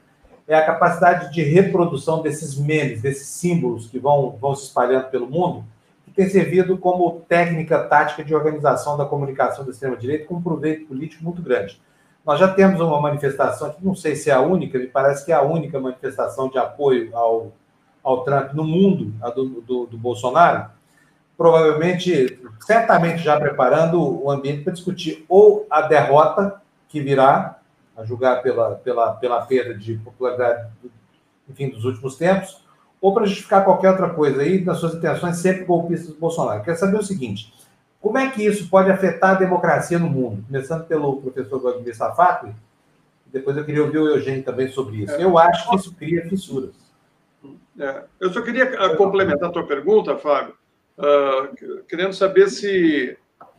[0.49, 5.29] é a capacidade de reprodução desses memes, desses símbolos que vão, vão se espalhando pelo
[5.29, 5.65] mundo,
[6.21, 10.87] que tem servido como técnica tática de organização da comunicação da extrema-direita com um proveito
[10.87, 11.81] político muito grande.
[12.27, 15.33] Nós já temos uma manifestação aqui, não sei se é a única, me parece que
[15.33, 17.53] é a única manifestação de apoio ao,
[18.03, 20.69] ao Trump no mundo, a do, do, do Bolsonaro,
[21.39, 27.59] provavelmente, certamente já preparando o ambiente para discutir ou a derrota que virá,
[27.97, 30.69] a julgar pela, pela, pela perda de popularidade,
[31.49, 32.63] enfim, dos últimos tempos,
[33.01, 36.63] ou para justificar qualquer outra coisa aí, nas suas intenções sempre golpistas do Bolsonaro.
[36.63, 37.53] Quero saber o seguinte,
[38.01, 40.45] como é que isso pode afetar a democracia no mundo?
[40.47, 42.55] Começando pelo professor Vladimir Safato,
[43.27, 45.15] depois eu queria ouvir o Eugênio também sobre isso.
[45.15, 46.75] Eu acho que isso cria fissuras.
[47.79, 50.55] É, eu só queria ah, complementar a tua pergunta, Fábio,
[50.99, 53.17] uh, querendo saber se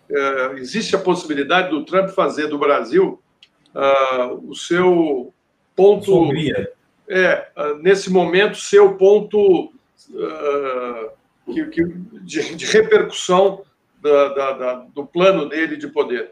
[0.09, 3.19] uh, existe a possibilidade do Trump fazer do Brasil
[3.73, 5.33] uh, o seu
[5.75, 6.05] ponto.
[6.05, 6.71] Sombria.
[7.13, 9.73] É, nesse momento, seu ponto
[11.53, 11.83] que, que,
[12.23, 13.63] de, de repercussão
[14.01, 16.31] da, da, da, do plano dele de poder?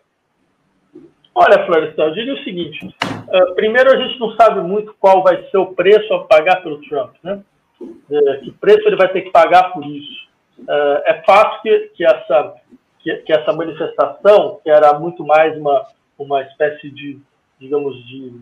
[1.36, 5.44] Olha, Florestan, eu diria o seguinte: uh, primeiro, a gente não sabe muito qual vai
[5.50, 7.42] ser o preço a pagar pelo Trump, né?
[7.80, 10.28] Uh, que preço ele vai ter que pagar por isso?
[10.60, 12.56] Uh, é fácil que, que, essa,
[13.00, 15.88] que, que, essa manifestação, que era muito mais uma,
[16.18, 17.20] uma espécie de,
[17.58, 18.34] digamos, de,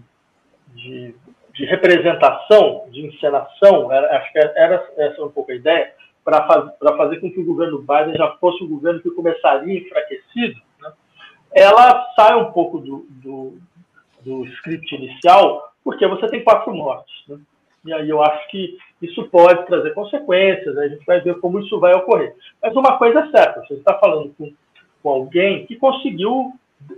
[0.73, 1.15] de,
[1.57, 5.91] de representação, de encenação, era, acho que era essa um pouco a ideia,
[6.23, 10.61] para faz, fazer com que o governo Biden já fosse um governo que começaria enfraquecido,
[10.79, 10.91] né,
[11.51, 13.57] ela sai um pouco do, do,
[14.21, 17.15] do, script inicial, porque você tem quatro mortes.
[17.27, 17.39] Né?
[17.85, 21.79] E aí eu acho que isso pode trazer consequências, a gente vai ver como isso
[21.79, 22.35] vai ocorrer.
[22.61, 24.53] Mas uma coisa é certa, você está falando com,
[25.01, 26.51] com alguém que conseguiu,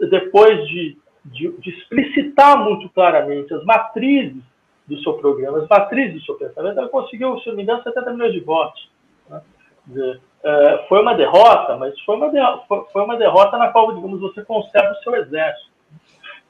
[0.10, 4.49] depois de, de, de explicitar muito claramente as matrizes
[4.90, 8.12] do seu programa, as matrizes do seu pensamento, ela conseguiu, se não me engano, 70
[8.14, 8.90] milhões de votos.
[9.86, 14.20] Dizer, é, foi uma derrota, mas foi uma, derrota, foi uma derrota na qual, digamos,
[14.20, 15.70] você conserva o seu exército.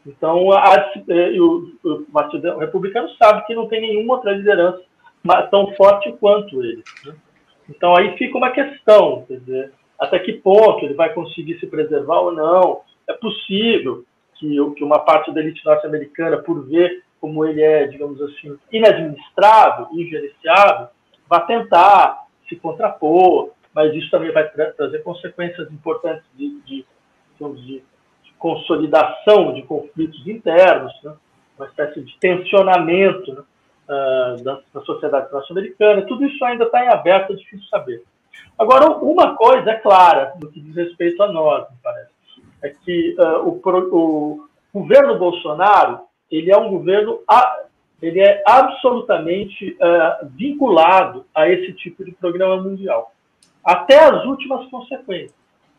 [0.06, 0.91] Então, a, a,
[1.39, 4.82] o, o Partido Republicano sabe que não tem nenhuma outra liderança
[5.52, 6.84] tão forte quanto ele.
[7.06, 7.13] Né?
[7.69, 12.19] Então, aí fica uma questão, quer dizer, até que ponto ele vai conseguir se preservar
[12.21, 12.82] ou não.
[13.08, 14.04] É possível
[14.36, 19.88] que, que uma parte da elite norte-americana, por ver como ele é, digamos assim, inadministrável,
[19.91, 20.88] ingerenciável,
[21.27, 26.86] vá tentar se contrapor, mas isso também vai tra trazer consequências importantes de, de,
[27.39, 27.84] de, de,
[28.38, 31.13] consolidação de conflitos internos, né?
[31.58, 33.41] uma espécie de tensionamento né?
[33.89, 36.01] uh, da, da, sociedade norte-americana.
[36.03, 38.01] Tudo isso ainda está em aberto, é difícil saber.
[38.58, 42.10] Agora, uma coisa é clara no que diz respeito a nós, me parece,
[42.63, 47.20] é que uh, o, o governo Bolsonaro ele é um governo
[48.02, 53.13] ele é absolutamente uh, vinculado a esse tipo de programa mundial,
[53.63, 55.36] até as últimas consequências.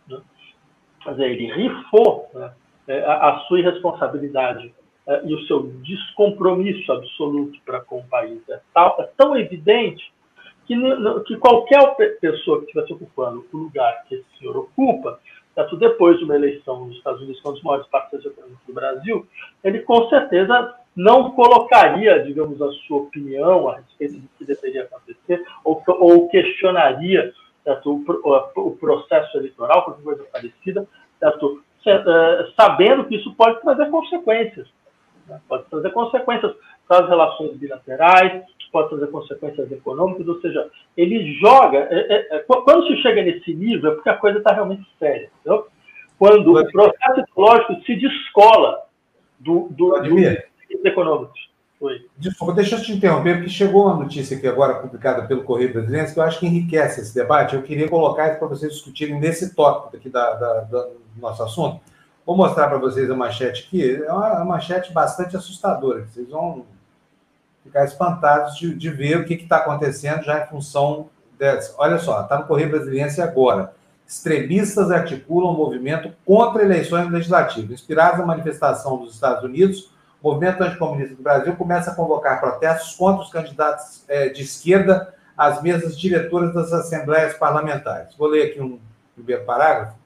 [0.06, 0.20] Né?
[1.02, 2.52] Quer dizer, ele rifou né,
[2.88, 4.74] é, a, a, sua irresponsabilidade
[5.06, 10.12] uh, e o seu descompromisso absoluto para com o país é, tal, é tão evidente
[10.66, 10.76] que,
[11.26, 15.18] que qualquer pessoa que estivesse ocupando o lugar que esse senhor ocupa,
[15.54, 18.72] tanto depois de uma eleição nos Estados Unidos, é um dos maiores parceiros econômicos do
[18.72, 19.26] Brasil,
[19.62, 25.44] ele com certeza não colocaria, digamos, a sua opinião a respeito do que deveria acontecer,
[25.64, 27.32] ou, ou questionaria
[27.64, 30.86] certo, o, o, processo eleitoral, qualquer coisa parecida,
[31.18, 34.68] certo, é, sabendo que isso pode trazer consequências.
[35.26, 35.40] Né?
[35.48, 36.54] Pode trazer consequências
[36.90, 41.86] para as relações bilaterais, pode trazer consequências econômicas, ou seja, ele joga.
[41.88, 45.30] É, é, é quando se chega nesse nível, é porque a coisa está realmente séria.
[45.40, 45.68] Entendeu?
[46.18, 48.82] Quando o processo ideológico se descola
[49.38, 50.18] do, do, do
[50.84, 51.48] econômicos.
[51.80, 52.06] Oi.
[52.18, 56.12] Desculpa, deixa eu te interromper, porque chegou uma notícia aqui agora publicada pelo Correio Brasileiro
[56.12, 57.54] que eu acho que enriquece esse debate.
[57.54, 61.40] Eu queria colocar isso para vocês discutirem nesse tópico aqui da, da, da, do nosso
[61.42, 61.80] assunto.
[62.26, 64.04] Vou mostrar para vocês a manchete aqui.
[64.04, 66.04] É uma manchete bastante assustadora.
[66.06, 66.66] Vocês vão
[67.62, 71.08] ficar espantados de, de ver o que está acontecendo já em função
[71.38, 71.74] dessa.
[71.78, 73.72] Olha só, está no Correio Brasiliense agora.
[74.06, 77.70] Extremistas articulam movimento contra eleições legislativas.
[77.70, 79.90] Inspirados na manifestação dos Estados Unidos,
[80.20, 85.14] o movimento anticomunista do Brasil começa a convocar protestos contra os candidatos é, de esquerda
[85.36, 88.14] às mesas diretoras das assembleias parlamentares.
[88.16, 88.78] Vou ler aqui um
[89.14, 89.99] primeiro parágrafo.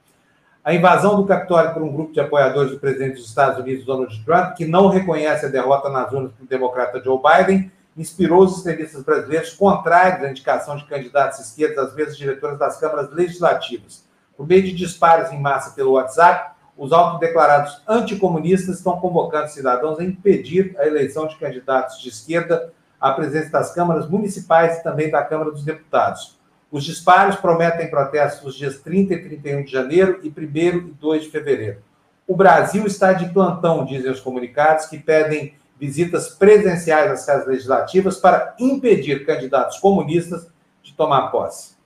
[0.65, 4.25] A invasão do Capitólio por um grupo de apoiadores do presidente dos Estados Unidos, Donald
[4.25, 9.03] Trump, que não reconhece a derrota nas urnas do democrata Joe Biden, inspirou os extremistas
[9.03, 14.09] brasileiros contrários à indicação de candidatos esquerdos às mesas diretoras das câmaras legislativas.
[14.35, 20.05] Por meio de disparos em massa pelo WhatsApp, os autodeclarados anticomunistas estão convocando cidadãos a
[20.05, 25.23] impedir a eleição de candidatos de esquerda à presença das câmaras municipais e também da
[25.23, 26.39] Câmara dos Deputados.
[26.75, 31.23] Os disparos prometem protestos nos dias 30 e 31 de janeiro e 1 e 2
[31.23, 31.79] de fevereiro.
[32.27, 38.17] O Brasil está de plantão, dizem os comunicados, que pedem visitas presenciais às casas legislativas
[38.17, 40.51] para impedir candidatos comunistas
[40.83, 41.77] de tomar posse.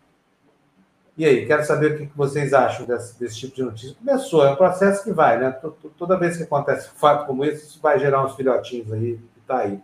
[1.18, 3.94] E aí, quero saber o que vocês acham desse, desse tipo de notícia.
[4.02, 5.50] Começou, é um processo que vai, né?
[5.98, 9.40] Toda vez que acontece um fato como esse, isso vai gerar uns filhotinhos aí, que
[9.40, 9.78] está aí.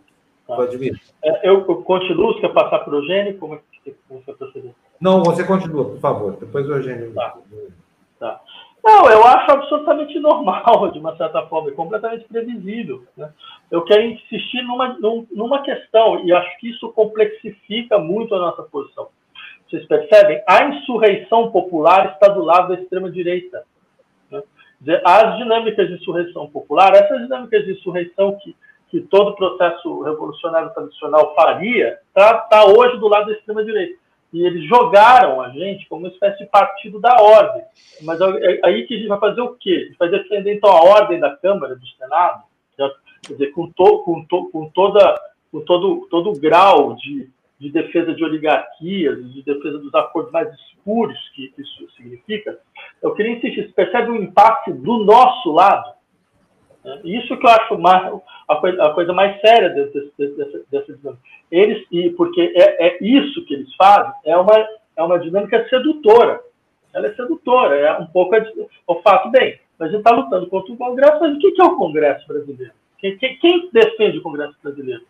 [0.47, 0.99] Pode vir.
[1.23, 3.37] É, eu continuo, você quer passar para o Eugênio?
[3.37, 4.73] Como é que você proceder?
[4.99, 6.37] Não, você continua, por favor.
[6.37, 7.13] Depois o Eugênio.
[7.13, 7.37] Tá.
[8.19, 8.41] tá.
[8.83, 13.03] Não, eu acho absolutamente normal, de uma certa forma, completamente previsível.
[13.17, 13.31] Né?
[13.71, 14.95] Eu quero insistir numa,
[15.31, 19.07] numa questão, e acho que isso complexifica muito a nossa posição.
[19.67, 20.39] Vocês percebem?
[20.47, 23.63] A insurreição popular está do lado da extrema-direita.
[24.29, 24.43] Né?
[25.03, 28.55] As dinâmicas de insurreição popular, essas dinâmicas de insurreição que,
[28.91, 34.04] que todo processo revolucionário tradicional faria, está tá hoje do lado da extrema-direita
[34.35, 37.63] e eles jogaram a gente como uma espécie de partido da ordem.
[38.01, 39.83] Mas aí que a gente vai fazer o quê?
[39.83, 42.43] A gente vai defender, então, a ordem da Câmara, do Senado,
[42.75, 42.91] quer
[43.29, 45.15] dizer, com, to, com, to, com, toda,
[45.49, 50.53] com todo, todo o grau de, de defesa de oligarquias, de defesa dos acordos mais
[50.53, 52.59] escuros que isso significa.
[53.01, 55.94] Eu queria insistir, você percebe o impacto do nosso lado?
[56.85, 58.13] É, isso que eu acho mais,
[58.47, 61.23] a, coisa, a coisa mais séria desse, dessa, dessa dinâmica.
[61.51, 64.53] Eles, e porque é, é isso que eles fazem, é uma,
[64.95, 66.39] é uma dinâmica sedutora.
[66.93, 68.35] Ela é sedutora, é um pouco.
[68.35, 71.63] Eu faço bem, mas a gente está lutando contra o Congresso, mas o que é
[71.63, 72.73] o Congresso brasileiro?
[72.99, 75.03] Quem, quem, quem defende o Congresso brasileiro?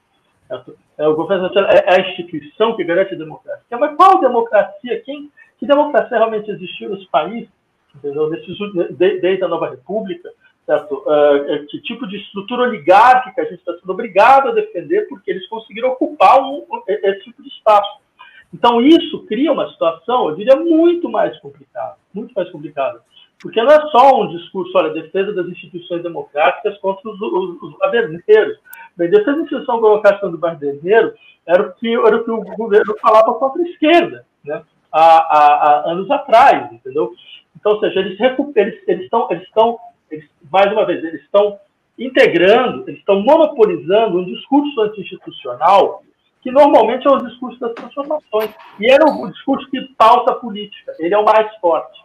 [0.50, 0.62] É,
[1.00, 3.78] é, o governo é a instituição que garante a democracia.
[3.78, 5.02] Mas qual democracia?
[5.02, 7.48] Quem, que democracia realmente existiu nesse país?
[7.96, 8.30] Entendeu?
[8.30, 10.30] Desde a nova república?
[10.66, 11.04] Certo?
[11.06, 15.48] Uh, que tipo de estrutura oligárquica a gente está sendo obrigado a defender porque eles
[15.48, 18.00] conseguiram ocupar um, esse tipo de espaço.
[18.54, 23.02] Então, isso cria uma situação, eu diria, muito mais complicada, muito mais complicada.
[23.42, 27.78] Porque não é só um discurso, olha, defesa das instituições democráticas contra os, os, os
[27.80, 28.58] baderneiros.
[28.96, 31.14] Bem, defesa da instituição democrática do baderneiro
[31.46, 34.64] era o, que, era o que o governo falava contra a esquerda, né?
[34.92, 37.14] há, há, há anos atrás, entendeu?
[37.56, 39.78] Então, ou seja, eles, eles, eles, eles estão
[40.10, 41.60] eles, mais uma vez, eles estão
[41.98, 46.04] integrando, eles estão monopolizando um discurso anti-institucional
[46.46, 48.52] que normalmente é o discurso das transformações.
[48.80, 50.94] E era o discurso que pauta a política.
[51.00, 52.00] Ele é o mais forte.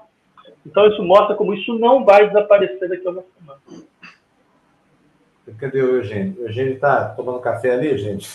[0.64, 3.60] Então isso mostra como isso não vai desaparecer daqui a uma semana.
[5.58, 6.40] Cadê o Eugênio?
[6.40, 8.28] O Eugênio está tomando café ali, gente?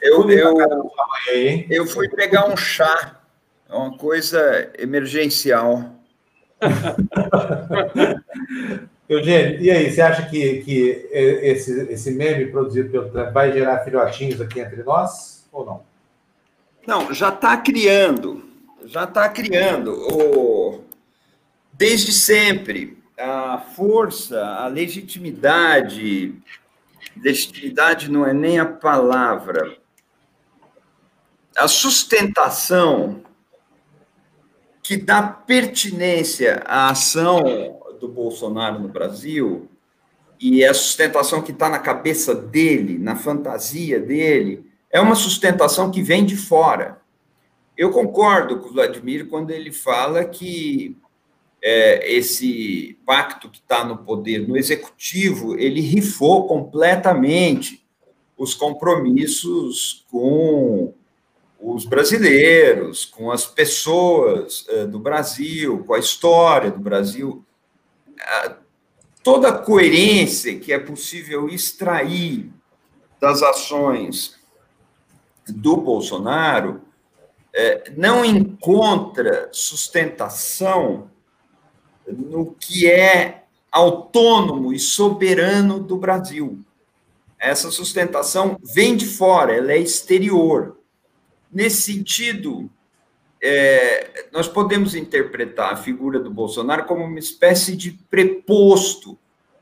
[0.00, 0.56] Eu, eu,
[1.68, 3.20] eu fui pegar um chá.
[3.68, 5.97] É uma coisa emergencial.
[9.08, 13.78] Eugênio, e aí, você acha que, que esse, esse meme produzido pelo Trump vai gerar
[13.78, 15.82] filhotinhos aqui entre nós ou não?
[16.86, 18.44] Não, já está criando,
[18.84, 19.92] já está criando.
[19.92, 20.84] O...
[21.72, 26.34] Desde sempre, a força, a legitimidade,
[27.16, 29.78] legitimidade não é nem a palavra,
[31.56, 33.22] a sustentação
[34.88, 39.68] que dá pertinência à ação do Bolsonaro no Brasil
[40.40, 46.02] e a sustentação que está na cabeça dele, na fantasia dele, é uma sustentação que
[46.02, 47.02] vem de fora.
[47.76, 50.96] Eu concordo com o Vladimir quando ele fala que
[51.62, 57.86] é, esse pacto que está no poder, no executivo, ele rifou completamente
[58.38, 60.94] os compromissos com
[61.60, 67.44] os brasileiros, com as pessoas uh, do Brasil, com a história do Brasil,
[68.16, 68.54] uh,
[69.22, 72.50] toda a coerência que é possível extrair
[73.20, 74.38] das ações
[75.48, 76.82] do Bolsonaro
[77.52, 81.10] é, não encontra sustentação
[82.06, 86.60] no que é autônomo e soberano do Brasil.
[87.38, 90.77] Essa sustentação vem de fora, ela é exterior.
[91.50, 92.70] Nesse sentido,
[93.42, 99.18] é, nós podemos interpretar a figura do Bolsonaro como uma espécie de preposto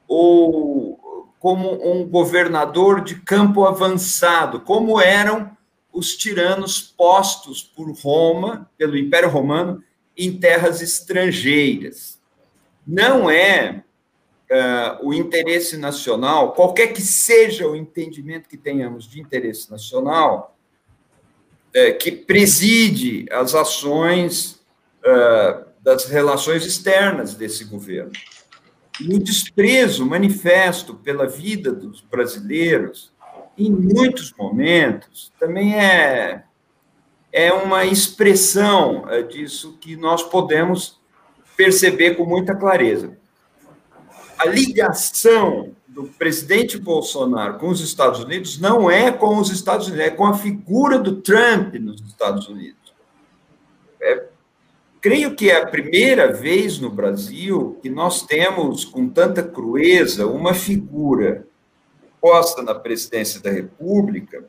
[0.09, 5.57] ou como um governador de campo avançado, como eram
[5.93, 9.83] os tiranos postos por Roma, pelo Império Romano,
[10.17, 12.19] em terras estrangeiras.
[12.87, 13.85] Não é
[14.51, 20.56] uh, o interesse nacional, qualquer que seja o entendimento que tenhamos de interesse nacional,
[21.75, 24.61] é, que preside as ações
[25.05, 28.13] uh, das relações externas desse governo.
[29.01, 33.13] E o desprezo manifesto pela vida dos brasileiros,
[33.59, 36.45] em muitos momentos, também é,
[37.31, 40.99] é uma expressão disso que nós podemos
[41.57, 43.19] perceber com muita clareza.
[44.39, 50.07] A ligação do presidente Bolsonaro com os Estados Unidos não é com os Estados Unidos,
[50.07, 52.93] é com a figura do Trump nos Estados Unidos.
[53.99, 54.27] É,
[55.01, 60.53] creio que é a primeira vez no Brasil que nós temos, com tanta crueza, uma
[60.53, 61.47] figura
[62.21, 64.45] posta na presidência da República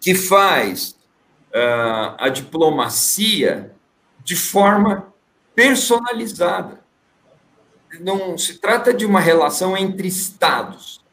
[0.00, 0.96] que faz
[1.52, 3.72] uh, a diplomacia
[4.22, 5.12] de forma
[5.56, 6.84] personalizada
[7.98, 11.04] não se trata de uma relação entre estados,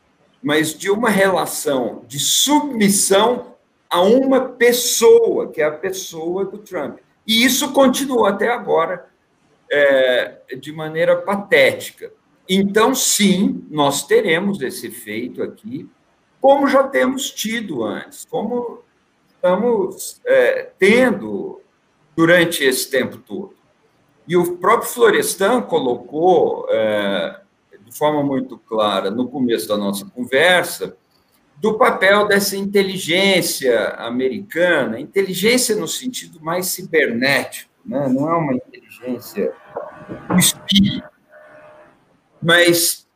[0.41, 3.55] mas de uma relação de submissão
[3.89, 6.99] a uma pessoa, que é a pessoa do Trump.
[7.25, 9.07] E isso continuou até agora
[9.71, 12.11] é, de maneira patética.
[12.47, 15.89] Então, sim, nós teremos esse efeito aqui,
[16.39, 18.84] como já temos tido antes, como
[19.36, 21.61] estamos é, tendo
[22.15, 23.57] durante esse tempo todo.
[24.28, 27.39] E o próprio Florestan colocou, é,
[27.86, 30.97] de forma muito clara, no começo da nossa conversa,
[31.57, 38.07] do papel dessa inteligência americana, inteligência no sentido mais cibernético, né?
[38.07, 39.53] não é uma inteligência
[40.28, 41.09] do espírito,
[42.41, 43.07] mas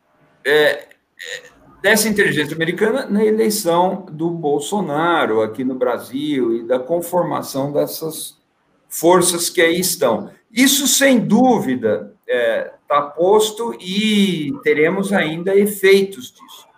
[0.43, 0.87] é, é,
[1.83, 8.40] dessa inteligência americana na eleição do Bolsonaro aqui no Brasil e da conformação dessas
[8.91, 10.29] forças que aí estão.
[10.51, 16.69] Isso, sem dúvida, está é, tá posto e teremos ainda efeitos disso.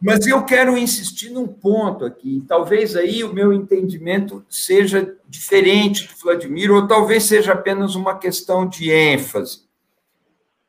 [0.00, 6.16] Mas eu quero insistir num ponto aqui, talvez aí o meu entendimento seja diferente do
[6.22, 9.66] Vladimir, ou talvez seja apenas uma questão de ênfase.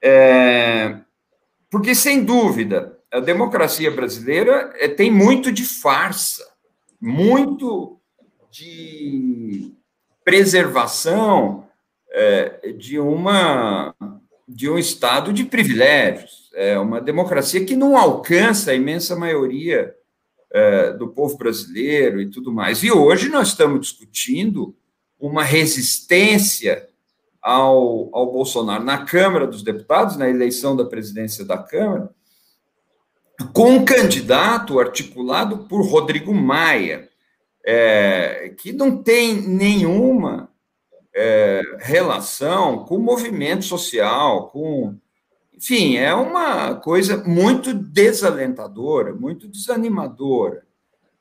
[0.01, 0.97] É,
[1.69, 6.43] porque, sem dúvida, a democracia brasileira é, tem muito de farsa,
[6.99, 7.99] muito
[8.49, 9.71] de
[10.29, 11.67] preservação
[12.11, 13.95] é, de, uma,
[14.47, 16.51] de um estado de privilégios.
[16.53, 19.95] É uma democracia que não alcança a imensa maioria
[20.51, 22.83] é, do povo brasileiro e tudo mais.
[22.83, 24.75] E hoje nós estamos discutindo
[25.19, 26.87] uma resistência
[27.41, 32.11] ao, ao Bolsonaro na Câmara dos Deputados, na eleição da presidência da Câmara,
[33.51, 37.08] com um candidato articulado por Rodrigo Maia,
[37.71, 40.49] é, que não tem nenhuma
[41.13, 44.97] é, relação com o movimento social, com.
[45.53, 50.65] Enfim, é uma coisa muito desalentadora, muito desanimadora.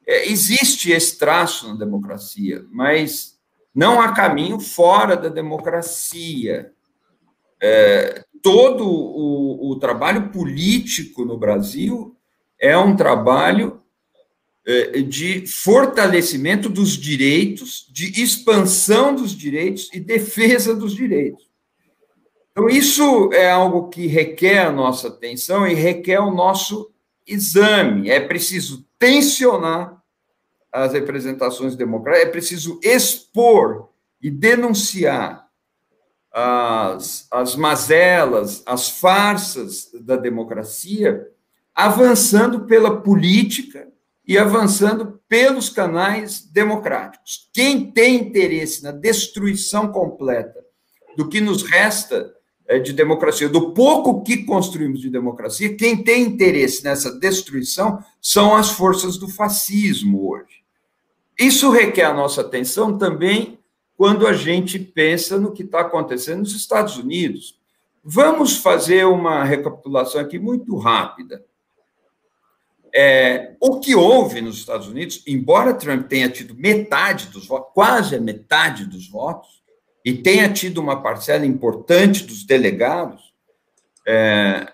[0.07, 3.39] É, existe esse traço na democracia, mas
[3.75, 6.73] não há caminho fora da democracia.
[7.61, 12.17] É, todo o, o trabalho político no Brasil
[12.59, 13.83] é um trabalho
[15.07, 21.49] de fortalecimento dos direitos, de expansão dos direitos e defesa dos direitos.
[22.53, 26.91] Então, isso é algo que requer a nossa atenção e requer o nosso
[27.27, 28.11] exame.
[28.11, 30.03] É preciso tensionar
[30.71, 33.89] as representações democráticas, é preciso expor
[34.21, 35.49] e denunciar
[36.31, 41.27] as, as mazelas, as farsas da democracia,
[41.75, 43.89] avançando pela política
[44.29, 47.49] e avançando pelos canais democráticos.
[47.51, 50.63] Quem tem interesse na destruição completa
[51.17, 52.31] do que nos resta
[52.67, 58.55] é, de democracia, do pouco que construímos de democracia, quem tem interesse nessa destruição são
[58.55, 60.63] as forças do fascismo hoje.
[61.39, 63.59] Isso requer a nossa atenção também
[63.97, 67.59] quando a gente pensa no que está acontecendo nos Estados Unidos.
[68.05, 71.43] Vamos fazer uma recapitulação aqui muito rápida.
[73.01, 78.17] É, o que houve nos Estados Unidos, embora Trump tenha tido metade dos votos, quase
[78.17, 79.63] a metade dos votos,
[80.05, 83.33] e tenha tido uma parcela importante dos delegados,
[84.05, 84.73] é,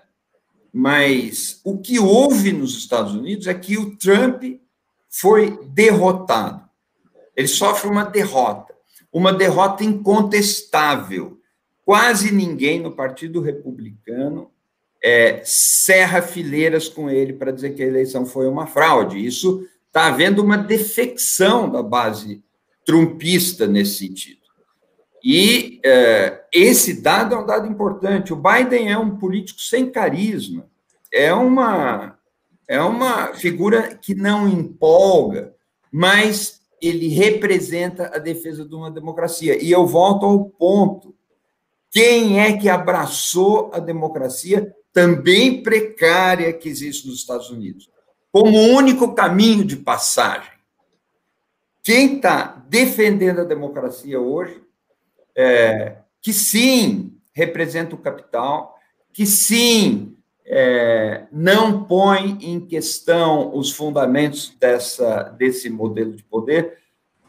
[0.72, 4.42] mas o que houve nos Estados Unidos é que o Trump
[5.10, 6.66] foi derrotado.
[7.36, 8.74] Ele sofre uma derrota,
[9.12, 11.38] uma derrota incontestável.
[11.84, 14.50] Quase ninguém no Partido Republicano
[15.04, 19.22] é, cerra fileiras com ele para dizer que a eleição foi uma fraude.
[19.24, 22.42] Isso está havendo uma defecção da base
[22.86, 24.40] trumpista nesse sentido.
[25.22, 28.32] E é, esse dado é um dado importante.
[28.32, 30.66] O Biden é um político sem carisma,
[31.12, 32.18] é uma,
[32.66, 35.54] é uma figura que não empolga,
[35.92, 39.62] mas ele representa a defesa de uma democracia.
[39.62, 41.14] E eu volto ao ponto:
[41.90, 47.90] quem é que abraçou a democracia também precária que existe nos Estados Unidos,
[48.32, 50.52] como único caminho de passagem?
[51.82, 54.62] Quem está defendendo a democracia hoje
[55.36, 58.78] é, que sim representa o capital,
[59.12, 60.16] que sim
[60.46, 66.78] é, não põe em questão os fundamentos dessa, desse modelo de poder,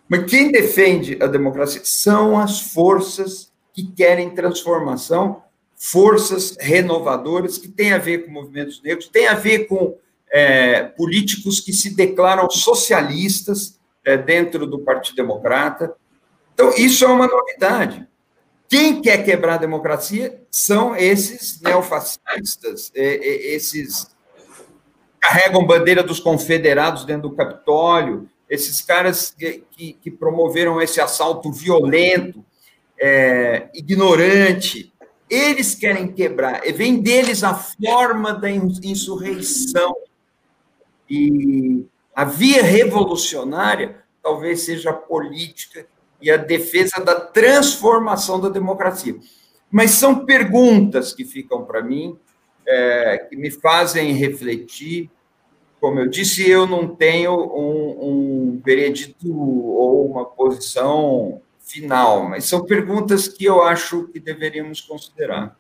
[0.07, 5.41] mas quem defende a democracia são as forças que querem transformação,
[5.78, 9.97] forças renovadoras, que têm a ver com movimentos negros, tem a ver com
[10.32, 15.95] é, políticos que se declaram socialistas é, dentro do Partido Democrata,
[16.55, 18.07] então, isso é uma novidade.
[18.69, 24.07] Quem quer quebrar a democracia são esses neofascistas, esses
[25.19, 31.51] carregam bandeira dos confederados dentro do Capitólio, esses caras que, que, que promoveram esse assalto
[31.51, 32.43] violento,
[32.99, 34.93] é, ignorante,
[35.36, 39.95] eles querem quebrar, vem deles a forma da insurreição.
[41.09, 45.86] E a via revolucionária talvez seja a política
[46.21, 49.15] e a defesa da transformação da democracia.
[49.69, 52.17] Mas são perguntas que ficam para mim,
[52.65, 55.11] é, que me fazem refletir.
[55.79, 62.63] Como eu disse, eu não tenho um, um veredito ou uma posição final, mas são
[62.63, 65.57] perguntas que eu acho que deveríamos considerar.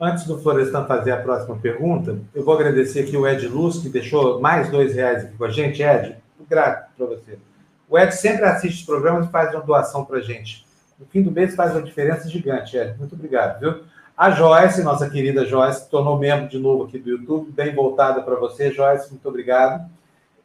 [0.00, 3.88] Antes do Florestan fazer a próxima pergunta, eu vou agradecer aqui o Ed Luz, que
[3.90, 5.82] deixou mais dois reais aqui com a gente.
[5.82, 6.16] Ed,
[6.48, 7.38] grato para você.
[7.86, 10.64] O Ed sempre assiste os programas e faz uma doação para a gente.
[10.98, 12.96] No fim do mês faz uma diferença gigante, Ed.
[12.98, 13.82] Muito obrigado, viu?
[14.16, 17.52] A Joyce, nossa querida Joyce, tornou membro de novo aqui do YouTube.
[17.52, 19.10] Bem voltada para você, Joyce.
[19.10, 19.86] Muito obrigado.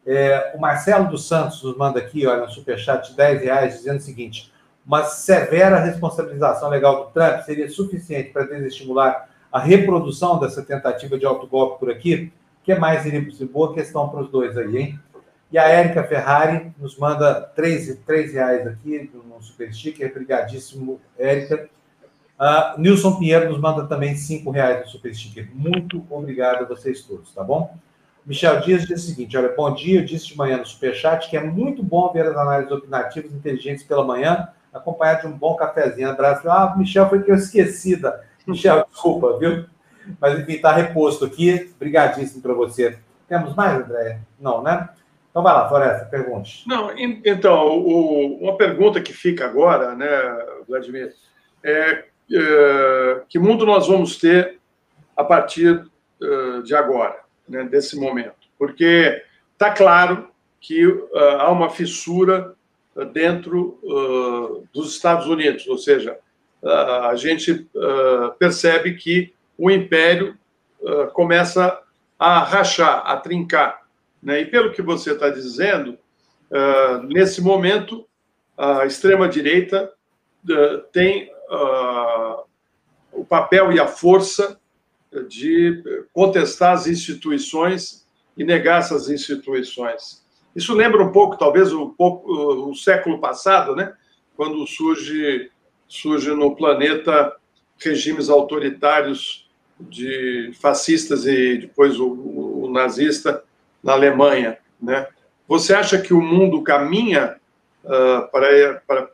[0.06, 3.98] É, o Marcelo dos Santos nos manda aqui, olha, um superchat de 10 reais, dizendo
[3.98, 4.52] o seguinte:
[4.86, 11.26] uma severa responsabilização legal do Trump seria suficiente para desestimular a reprodução dessa tentativa de
[11.26, 12.32] autogolpe por aqui?
[12.62, 15.00] O que mais ser boa questão para os dois aí, hein?
[15.52, 17.88] E a Érica Ferrari nos manda três,
[18.34, 20.12] reais aqui no Super Sticker.
[20.12, 21.70] Obrigadíssimo, Érica.
[22.38, 25.50] Uh, Nilson Pinheiro nos manda também cinco reais no Super Sticker.
[25.54, 27.78] Muito obrigado a vocês todos, tá bom?
[28.26, 31.38] Michel Dias diz o seguinte: olha, bom dia, eu disse de manhã no Superchat que
[31.38, 36.10] é muito bom ver as análises opinativas inteligentes pela manhã, acompanhado de um bom cafezinho.
[36.10, 36.50] Abraço.
[36.50, 38.22] Ah, Michel, foi que eu esqueci da.
[38.46, 39.66] Michel, desculpa, viu?
[40.20, 41.72] Mas enfim, está reposto aqui.
[41.76, 43.00] Obrigadíssimo para você.
[43.28, 44.20] Temos mais, André?
[44.40, 44.90] Não, né?
[45.32, 46.64] Então vai lá, Floresta, pergunte.
[46.68, 50.08] Não, então, o, uma pergunta que fica agora, né,
[50.66, 51.14] Vladimir,
[51.62, 54.60] é, é que mundo nós vamos ter
[55.18, 55.86] a partir
[56.22, 57.20] uh, de agora,
[57.50, 58.48] né, desse momento?
[58.58, 59.22] Porque
[59.52, 60.30] está claro
[60.62, 61.10] que uh,
[61.40, 62.56] há uma fissura
[63.14, 66.18] dentro uh, dos Estados Unidos, ou seja,
[66.64, 67.68] a gente
[68.40, 70.36] percebe que o império
[71.14, 71.80] começa
[72.18, 73.86] a rachar, a trincar.
[74.22, 74.42] Né?
[74.42, 75.98] E pelo que você está dizendo,
[76.50, 78.08] uh, nesse momento,
[78.58, 79.92] a extrema-direita
[80.50, 82.44] uh, tem uh,
[83.12, 84.60] o papel e a força
[85.30, 85.82] de
[86.12, 90.25] contestar as instituições e negar essas instituições.
[90.56, 93.94] Isso lembra um pouco, talvez, um o século passado, né?
[94.36, 95.52] quando surge,
[95.88, 97.36] surge no planeta
[97.78, 99.50] regimes autoritários
[99.80, 103.44] de fascistas e depois o, o nazista
[103.84, 104.58] na Alemanha.
[104.82, 105.08] Né?
[105.48, 107.38] Você acha que o mundo caminha
[107.84, 109.12] uh, para, para,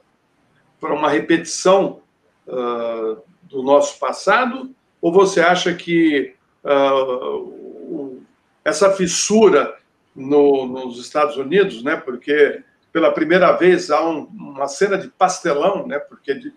[0.80, 2.02] para uma repetição
[2.48, 4.72] uh, do nosso passado?
[5.02, 8.22] Ou você acha que uh,
[8.64, 9.76] essa fissura
[10.16, 15.88] no, nos Estados Unidos, né, porque pela primeira vez há um, uma cena de pastelão,
[15.88, 16.54] né, porque de,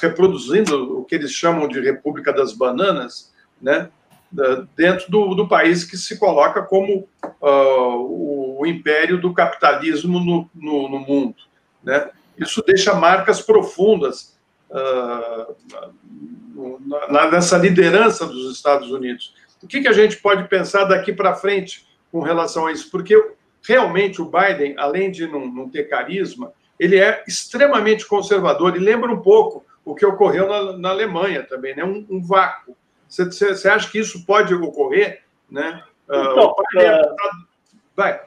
[0.00, 3.90] reproduzindo o que eles chamam de República das Bananas, né,
[4.74, 7.08] dentro do, do país que se coloca como
[7.40, 11.36] uh, o, o, império do capitalismo no, no, no, mundo.
[11.82, 12.10] Né?
[12.36, 14.36] Isso deixa marcas profundas
[14.68, 15.54] uh,
[17.08, 19.34] na, nessa liderança dos Estados Unidos.
[19.62, 21.86] O que, que a gente pode pensar daqui para frente
[22.16, 22.90] com relação a isso?
[22.90, 23.14] Porque
[23.68, 26.50] realmente o Biden, além de não, não ter carisma,
[26.80, 31.76] ele é extremamente conservador e lembra um pouco o que ocorreu na, na Alemanha também,
[31.76, 31.84] né?
[31.84, 32.74] um, um vácuo.
[33.06, 35.24] Você, acha que isso pode ocorrer?
[35.50, 35.82] Né?
[36.08, 37.02] Ah, então, uh, é...
[37.94, 38.20] Vai.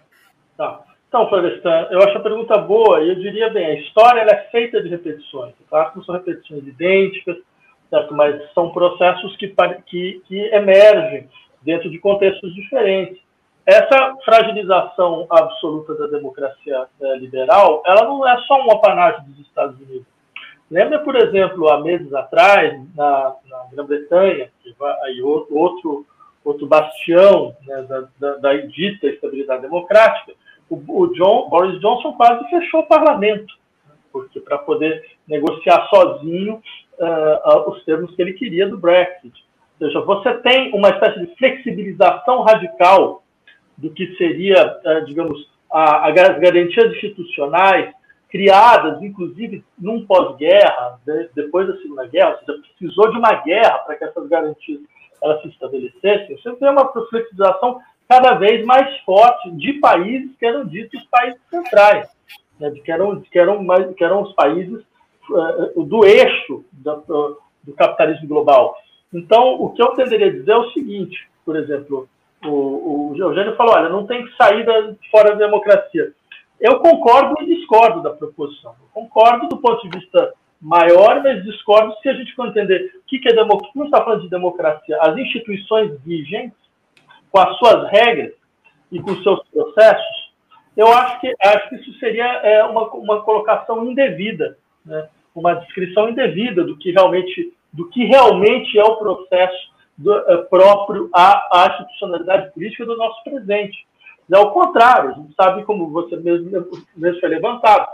[0.56, 0.84] Tá.
[1.08, 4.84] Então, Florestan, eu acho a pergunta boa e eu diria bem, a história é feita
[4.84, 5.56] de repetições.
[5.68, 7.38] Claro que não são repetições idênticas,
[7.90, 8.14] certo?
[8.14, 9.52] mas são processos que,
[9.88, 11.28] que, que emergem
[11.64, 13.20] dentro de contextos diferentes.
[13.70, 19.80] Essa fragilização absoluta da democracia eh, liberal, ela não é só um apanágio dos Estados
[19.80, 20.08] Unidos.
[20.72, 24.50] Lembra, por exemplo, há meses atrás, na, na Grã-Bretanha,
[25.04, 26.04] aí outro,
[26.44, 30.34] outro bastião né, da, da, da, dita estabilidade democrática,
[30.68, 33.54] o, o John, Boris Johnson quase fechou o parlamento,
[34.12, 39.46] porque para poder negociar sozinho uh, os termos que ele queria do Brexit.
[39.80, 43.22] Ou seja, você tem uma espécie de flexibilização radical
[43.82, 47.94] do que seria, uh, digamos, as garantias institucionais
[48.30, 53.80] criadas, inclusive, num pós-guerra, de, depois da Segunda Guerra, ou seja, precisou de uma guerra
[53.80, 54.80] para que essas garantias
[55.22, 60.66] elas se estabelecessem, você tem uma flexibilização cada vez mais forte de países que eram
[60.66, 62.08] ditos países centrais,
[62.60, 64.82] né, que, eram, que, eram mais, que eram os países
[65.30, 68.76] uh, do eixo do capitalismo global.
[69.14, 72.08] Então, o que eu tenderia a dizer é o seguinte, por exemplo,
[72.46, 76.14] o, o Eugênio falou, olha, não tem que sair da, fora da democracia.
[76.60, 78.76] Eu concordo e discordo da proposição.
[78.80, 83.02] Eu concordo do ponto de vista maior, mas discordo se a gente for entender o
[83.08, 83.72] que é democracia.
[83.74, 84.98] Como está falando de democracia?
[85.02, 86.58] As instituições vigentes,
[87.32, 88.34] com as suas regras
[88.92, 90.30] e com os seus processos,
[90.76, 95.08] eu acho que, acho que isso seria é, uma, uma colocação indevida, né?
[95.34, 99.69] uma descrição indevida do que realmente, do que realmente é o processo
[100.00, 103.86] do, é, próprio à, à institucionalidade política do nosso presente.
[104.32, 106.50] É o contrário, a gente sabe como você mesmo,
[106.96, 107.88] mesmo foi levantado.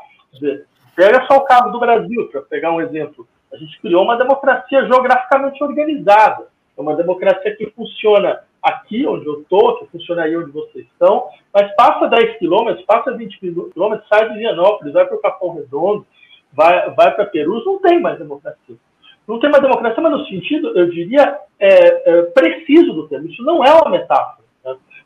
[0.95, 3.27] Pega só o caso do Brasil, para pegar um exemplo.
[3.51, 6.47] A gente criou uma democracia geograficamente organizada.
[6.77, 11.29] É uma democracia que funciona aqui onde eu estou, que funciona aí onde vocês estão,
[11.53, 16.05] mas passa 10 quilômetros, passa 20 quilômetros, sai de Vianópolis, vai para o Capão Redondo,
[16.51, 18.75] vai, vai para Perus, não tem mais democracia.
[19.27, 23.27] Não tem mais democracia, mas no sentido, eu diria, é, é, preciso do termo.
[23.27, 24.45] Isso não é uma metáfora.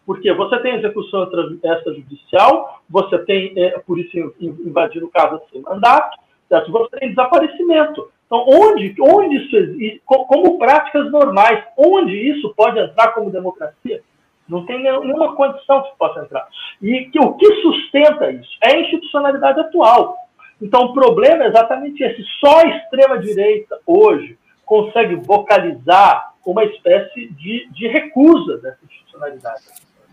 [0.05, 6.17] Porque você tem execução extrajudicial, você tem é, por isso invadindo casa sem mandato,
[6.47, 6.71] certo?
[6.71, 8.09] você tem desaparecimento.
[8.25, 14.01] Então, onde, onde isso como práticas normais, onde isso pode entrar como democracia?
[14.47, 16.47] Não tem nenhuma condição que possa entrar.
[16.81, 20.15] E que, o que sustenta isso é a institucionalidade atual.
[20.61, 22.23] Então, o problema é exatamente esse.
[22.39, 29.63] Só a extrema-direita, hoje, consegue vocalizar uma espécie de, de recusa dessa institucionalidade.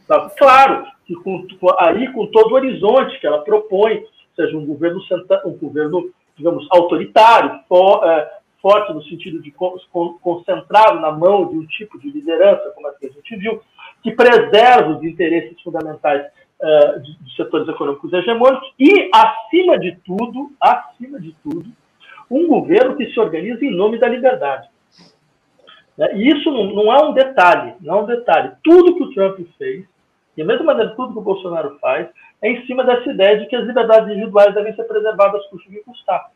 [0.06, 0.30] Tá?
[0.38, 1.46] Claro que com,
[1.78, 5.00] aí com todo o horizonte que ela propõe, seja um governo,
[5.44, 8.30] um governo digamos, autoritário, for, é,
[8.60, 9.52] forte no sentido de
[10.20, 13.60] concentrado na mão de um tipo de liderança, como a a gente viu,
[14.02, 16.26] que preserva os interesses fundamentais
[16.60, 21.66] uh, de, de, setores econômicos hegemônicos e, acima de tudo, acima de tudo,
[22.30, 24.68] um governo que se organiza em nome da liberdade.
[25.96, 26.16] Né?
[26.16, 28.52] E isso não, é um detalhe, não é um detalhe.
[28.62, 29.86] Tudo que o Trump fez
[30.36, 32.08] e a mesma maneira, tudo que o Bolsonaro faz
[32.42, 35.82] é em cima dessa ideia de que as liberdades individuais devem ser preservadas custo que
[35.82, 36.30] custar.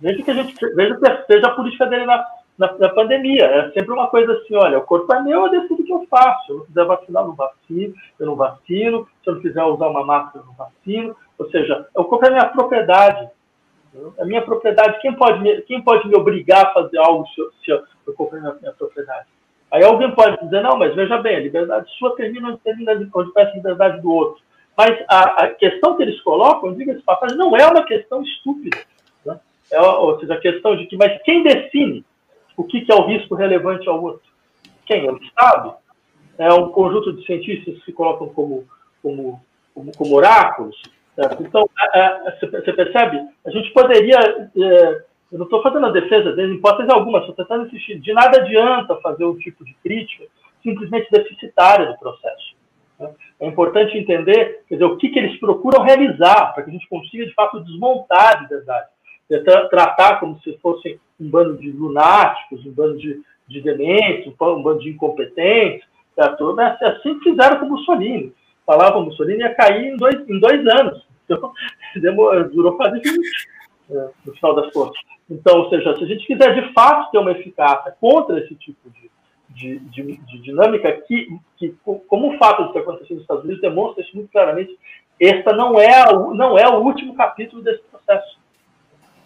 [0.00, 2.24] Veja que a gente veja a política dele na,
[2.58, 3.44] na, na, pandemia.
[3.44, 6.06] É sempre uma coisa assim, olha, o corpo é meu, eu decido o que eu
[6.08, 6.46] faço.
[6.46, 9.08] Se eu não quiser vacinar, eu não vacino, eu não vacino.
[9.22, 11.16] Se eu não quiser usar uma máscara, eu não vacino.
[11.38, 13.28] Ou seja, o corpo é minha propriedade.
[14.18, 15.00] É minha propriedade.
[15.00, 18.36] Quem pode me, quem pode me obrigar a fazer algo se, eu, se o corpo
[18.36, 19.26] é minha, minha propriedade?
[19.70, 23.32] Aí alguém pode dizer, não, mas veja bem, a liberdade sua termina onde termina onde
[23.34, 24.42] a liberdade do outro.
[24.76, 28.78] Mas a, a questão que eles colocam, diga-se passagem, não é uma questão estúpida.
[29.24, 29.38] Né?
[29.70, 32.04] É, ou seja, a questão de que, mas quem define
[32.56, 34.28] o que, é o risco relevante ao outro?
[34.86, 35.06] Quem?
[35.06, 35.74] É o Estado?
[36.38, 38.64] É um conjunto de cientistas que se colocam como,
[39.02, 39.40] como,
[39.74, 40.80] como, como oráculos?
[41.14, 41.42] Certo?
[41.42, 41.68] Então,
[42.40, 43.20] você percebe?
[43.44, 47.66] A gente poderia é, eu não estou fazendo a defesa deles, hipótese alguma, estou tentando
[47.66, 47.98] insistir.
[47.98, 50.24] De nada adianta fazer um tipo de crítica
[50.62, 52.54] simplesmente deficitária do processo.
[53.00, 53.10] Né?
[53.40, 56.86] É importante entender quer dizer, o que, que eles procuram realizar para que a gente
[56.86, 58.88] consiga, de fato, desmontar de verdade.
[59.40, 64.62] Tra tratar como se fossem um bando de lunáticos, um bando de, de dementes, um
[64.62, 65.86] bando de incompetentes.
[66.14, 66.60] Certo?
[66.60, 68.32] É assim que fizeram com o Mussolini.
[68.66, 71.06] falava Mussolini, ia cair em dois, em dois anos.
[71.24, 71.52] Então,
[71.96, 73.08] demorou, durou quase 20,
[73.90, 74.98] é, no final das contas.
[75.30, 78.90] Então, ou seja, se a gente quiser de fato ter uma eficácia contra esse tipo
[78.90, 79.10] de,
[79.48, 81.74] de, de, de dinâmica, que, que,
[82.06, 84.76] como o fato de ter acontecido nos Estados Unidos demonstra isso muito claramente,
[85.20, 88.38] esta não é, a, não é o último capítulo desse processo.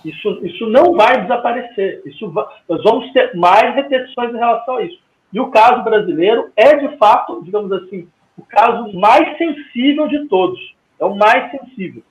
[0.07, 2.03] Isso, isso não vai desaparecer.
[2.07, 4.99] Isso vai, nós vamos ter mais repetições em relação a isso.
[5.33, 10.75] E o caso brasileiro é, de fato, digamos assim, o caso mais sensível de todos.
[11.01, 12.03] É o mais sensível.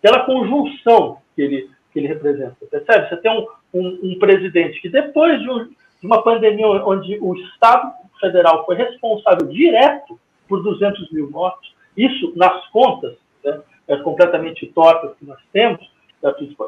[0.00, 2.56] Pela conjunção que ele, que ele representa.
[2.70, 3.08] Percebe?
[3.08, 5.76] Você tem um, um, um presidente que, depois de, um, de,
[6.06, 10.18] uma pandemia onde o Estado federal foi responsável direto
[10.48, 15.80] por 200 mil mortos, isso nas contas né, é completamente tortas que nós temos,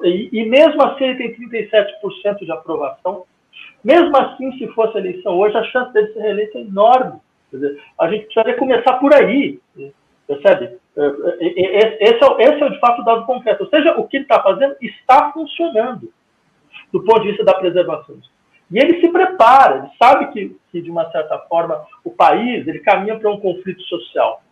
[0.02, 3.24] e, e mesmo assim ele tem 37% de aprovação,
[3.84, 7.20] mesmo assim, se fosse eleição hoje, a chance dele ser reeleito é enorme.
[7.52, 9.60] Dizer, a gente precisaria começar por aí,
[10.26, 10.78] percebe?
[10.96, 13.64] É, é, é, esse é, esse é de fato o dado concreto.
[13.64, 16.10] Ou seja, o que ele está fazendo está funcionando
[16.92, 18.16] do ponto de vista da preservação.
[18.70, 22.80] E ele se prepara, ele sabe que, que de uma certa forma, o país ele
[22.80, 24.42] caminha para um conflito social.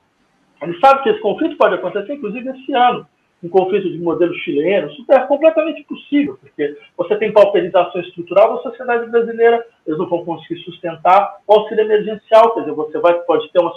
[0.61, 3.07] Ele sabe que esse conflito pode acontecer, inclusive, esse ano
[3.43, 8.63] um conflito de modelo chileno, isso é completamente possível, porque você tem pauperização estrutural da
[8.63, 13.51] sociedade brasileira, eles não vão conseguir sustentar o auxílio emergencial, quer dizer, você vai, pode
[13.51, 13.75] ter uma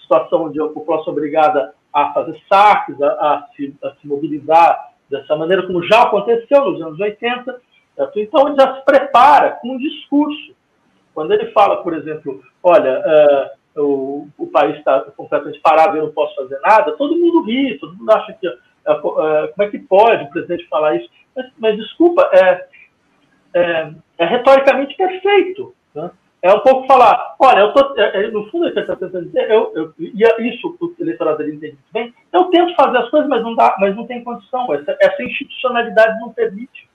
[0.00, 4.90] situação onde a população é obrigada a fazer saques, a, a, se, a se mobilizar
[5.08, 7.60] dessa maneira, como já aconteceu nos anos 80,
[7.96, 8.20] certo?
[8.20, 10.52] então ele já se prepara com um discurso.
[11.14, 13.02] Quando ele fala, por exemplo, olha,
[13.74, 17.78] uh, o, o país está completamente parado, eu não posso fazer nada, todo mundo ri,
[17.78, 18.46] todo mundo acha que
[18.96, 21.08] como é que pode o presidente falar isso?
[21.36, 22.66] Mas, mas desculpa, é,
[23.54, 25.74] é, é, retoricamente perfeito.
[25.94, 26.10] Né?
[26.40, 29.50] É um pouco falar, olha, eu tô, é, é no fundo ele está tentando dizer,
[29.50, 33.28] eu, eu, e isso o eleitorado dele entende muito bem, eu tento fazer as coisas,
[33.28, 36.88] mas não dá, mas não tem condição, essa, essa institucionalidade não permite.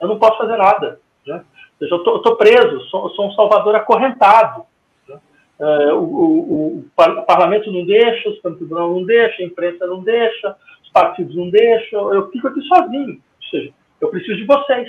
[0.00, 1.00] Eu não posso fazer nada.
[1.26, 1.42] Né?
[1.80, 4.64] Eu estou preso, sou, sou, um salvador acorrentado.
[5.08, 5.18] Né?
[5.60, 10.56] É, o, o, o, parlamento não deixa, o tribunal não deixa, a imprensa não deixa,
[10.94, 13.20] partidos não deixam, eu fico aqui sozinho.
[13.20, 14.88] Ou seja, eu preciso de vocês.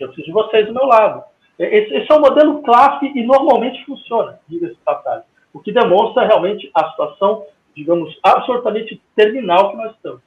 [0.00, 1.22] Eu preciso de vocês do meu lado.
[1.58, 5.24] Esse, esse é um modelo clássico e normalmente funciona, diga-se passagem.
[5.52, 7.44] O que demonstra realmente a situação,
[7.76, 10.22] digamos, absolutamente terminal que nós estamos.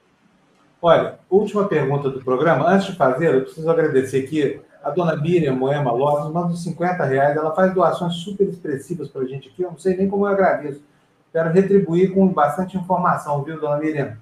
[0.80, 2.70] Olha, última pergunta do programa.
[2.70, 7.04] Antes de fazer, eu preciso agradecer aqui a dona Miriam Moema Lopes, manda uns 50
[7.06, 7.36] reais.
[7.36, 9.64] Ela faz doações super expressivas para a gente aqui.
[9.64, 10.84] Eu não sei nem como eu agradeço.
[11.32, 14.18] Quero retribuir com bastante informação, viu, dona Miriam?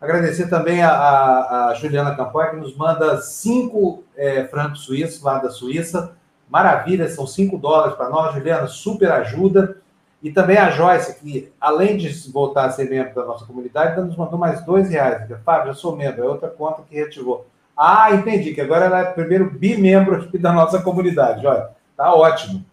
[0.00, 5.50] Agradecer também a, a, Juliana Campoy, que nos manda cinco é, francos suíços lá da
[5.50, 6.12] Suíça.
[6.48, 9.76] Maravilha, são cinco dólares para nós, Juliana, super ajuda.
[10.22, 14.16] E também a Joyce, que além de voltar a ser membro da nossa comunidade, nos
[14.16, 15.22] mandou mais dois reais.
[15.44, 17.46] Fábio, eu sou membro, é outra conta que retivou.
[17.76, 21.46] Ah, entendi, que agora ela é primeiro bimembro da nossa comunidade.
[21.46, 22.64] Olha, tá ótimo.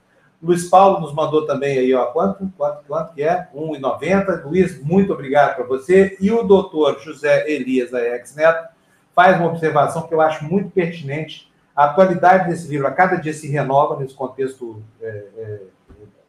[0.42, 3.48] Luiz Paulo nos mandou também aí, ó, quanto, quanto, quanto que é?
[3.56, 4.44] 1,90.
[4.44, 6.16] Luiz, muito obrigado para você.
[6.22, 8.68] E o doutor José Elias Aex Neto
[9.16, 11.52] faz uma observação que eu acho muito pertinente.
[11.76, 15.60] A atualidade desse livro a cada dia se renova nesse contexto é, é,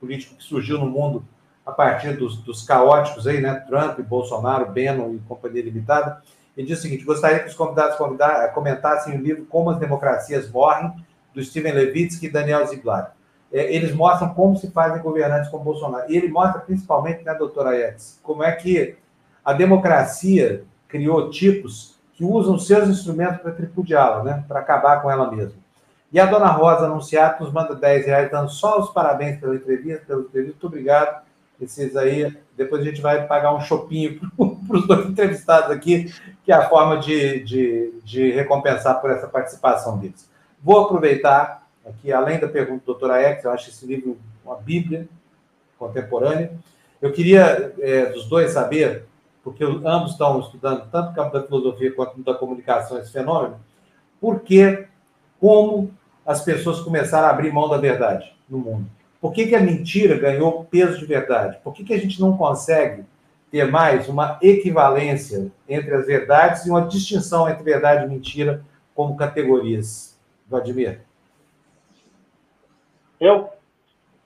[0.00, 1.22] político que surgiu no mundo
[1.66, 3.62] a partir dos, dos, caóticos aí, né?
[3.68, 6.22] Trump, Bolsonaro, Bannon e Companhia Limitada.
[6.56, 7.98] Ele diz o seguinte: gostaria que os convidados
[8.54, 10.94] comentassem o livro Como as Democracias Morrem,
[11.34, 13.17] do Steven Levitsky e Daniel Ziblatt
[13.52, 16.10] é, eles mostram como se fazem governantes como Bolsonaro.
[16.10, 18.96] E ele mostra principalmente, né, doutora Ayetes, como é que
[19.44, 25.30] a democracia criou tipos que usam seus instrumentos para tripudiá-la, né, para acabar com ela
[25.30, 25.58] mesma.
[26.10, 30.04] E a dona Rosa Anunciato nos manda 10 reais, dando só os parabéns pela entrevista,
[30.06, 30.52] pelo entrevista.
[30.52, 31.22] Muito obrigado.
[31.60, 34.20] Esses aí, depois a gente vai pagar um chopinho
[34.66, 36.12] para os dois entrevistados aqui,
[36.44, 40.28] que é a forma de, de, de recompensar por essa participação deles.
[40.62, 41.57] Vou aproveitar
[41.88, 45.08] aqui, além da pergunta do doutora Eck, eu acho esse livro uma bíblia
[45.78, 46.52] contemporânea.
[47.00, 49.04] Eu queria, é, dos dois, saber,
[49.42, 53.58] porque ambos estão estudando tanto o campo da filosofia quanto da comunicação, esse fenômeno,
[54.20, 54.86] por que,
[55.40, 55.92] como
[56.26, 58.86] as pessoas começaram a abrir mão da verdade no mundo?
[59.20, 61.58] Por que, que a mentira ganhou peso de verdade?
[61.62, 63.04] Por que, que a gente não consegue
[63.50, 68.62] ter mais uma equivalência entre as verdades e uma distinção entre verdade e mentira
[68.94, 70.16] como categorias?
[70.48, 71.07] Vladimir?
[73.20, 73.48] Eu?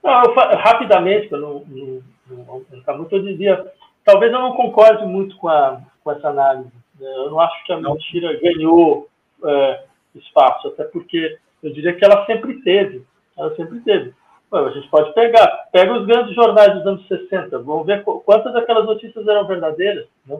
[0.02, 3.72] Não, eu, rapidamente, para não, não, não, não muito, eu dizia,
[4.04, 6.72] talvez eu não concorde muito com, a, com essa análise.
[6.98, 7.06] Né?
[7.16, 9.08] Eu não acho que a mentira ganhou
[9.44, 9.84] é,
[10.14, 13.04] espaço, até porque eu diria que ela sempre teve.
[13.38, 14.12] Ela sempre teve.
[14.52, 18.84] A gente pode pegar, pega os grandes jornais dos anos 60, vamos ver quantas daquelas
[18.84, 20.06] notícias eram verdadeiras.
[20.26, 20.38] Né?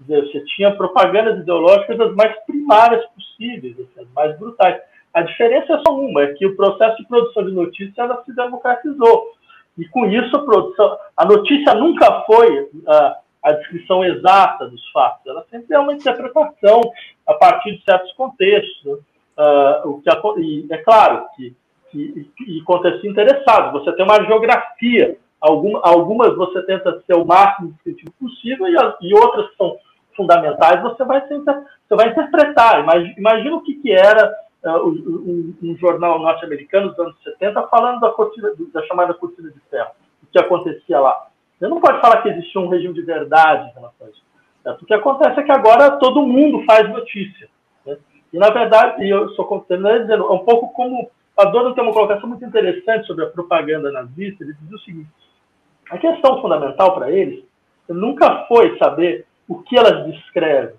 [0.00, 4.80] Dizer, você tinha propagandas ideológicas das mais primárias possíveis, assim, as mais brutais.
[5.14, 8.34] A diferença é só uma, é que o processo de produção de notícias ela se
[8.34, 9.32] democratizou.
[9.78, 15.26] E com isso a produção, a notícia nunca foi uh, a descrição exata dos fatos,
[15.26, 16.80] ela sempre é uma interpretação
[17.26, 18.84] a partir de certos contextos.
[18.84, 18.98] Né?
[19.38, 21.56] Uh, o que, e é claro que
[21.94, 23.72] e, e contextos interessados.
[23.72, 25.16] Você tem uma geografia.
[25.40, 29.76] Algum, algumas você tenta ser o máximo descritivo possível e, e outras que são
[30.16, 32.80] fundamentais você vai, tentar, você vai interpretar.
[32.80, 34.32] Imagina, imagina o que, que era
[34.64, 39.60] uh, um, um, jornal norte-americano dos anos 70 falando da, cortina, da chamada cortina de
[39.70, 39.90] ferro,
[40.22, 41.28] o que acontecia lá.
[41.58, 44.22] Você não pode falar que existia um regime de verdade em relação a isso.
[44.82, 47.48] O que acontece é que agora todo mundo faz notícia.
[47.84, 47.96] Né?
[48.32, 51.92] E, na verdade, e eu sou terminando dizendo, é um pouco como Adorno tem uma
[51.92, 54.44] colocação muito interessante sobre a propaganda nazista.
[54.44, 55.10] Ele diz o seguinte:
[55.90, 57.44] a questão fundamental para eles
[57.88, 60.74] nunca foi saber o que elas descrevem,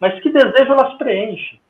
[0.00, 1.60] mas que desejo elas preenchem.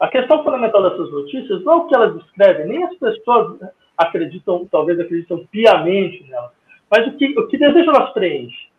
[0.00, 3.58] A questão fundamental dessas notícias não é o que elas descrevem, nem as pessoas
[3.98, 6.52] acreditam, talvez acreditam piamente nelas,
[6.90, 8.70] mas o que, o que desejo elas preenchem.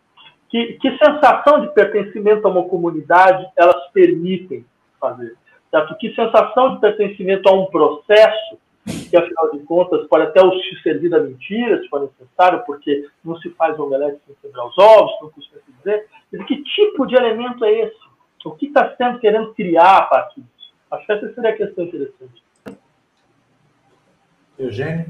[0.50, 4.66] Que, que sensação de pertencimento a uma comunidade elas permitem
[5.00, 5.34] fazer.
[5.70, 5.96] Certo?
[5.96, 11.08] Que sensação de pertencimento a um processo, que afinal de contas pode até te servir
[11.08, 15.30] da mentira, se for necessário, porque não se faz omelete sem quebrar os ovos, não
[15.30, 16.06] custa dizer.
[16.32, 17.96] Mas que tipo de elemento é esse?
[18.44, 20.61] O que está sendo querendo criar a partir disso?
[20.92, 22.44] Acho que essa seria a questão interessante.
[24.58, 25.06] Eugênio?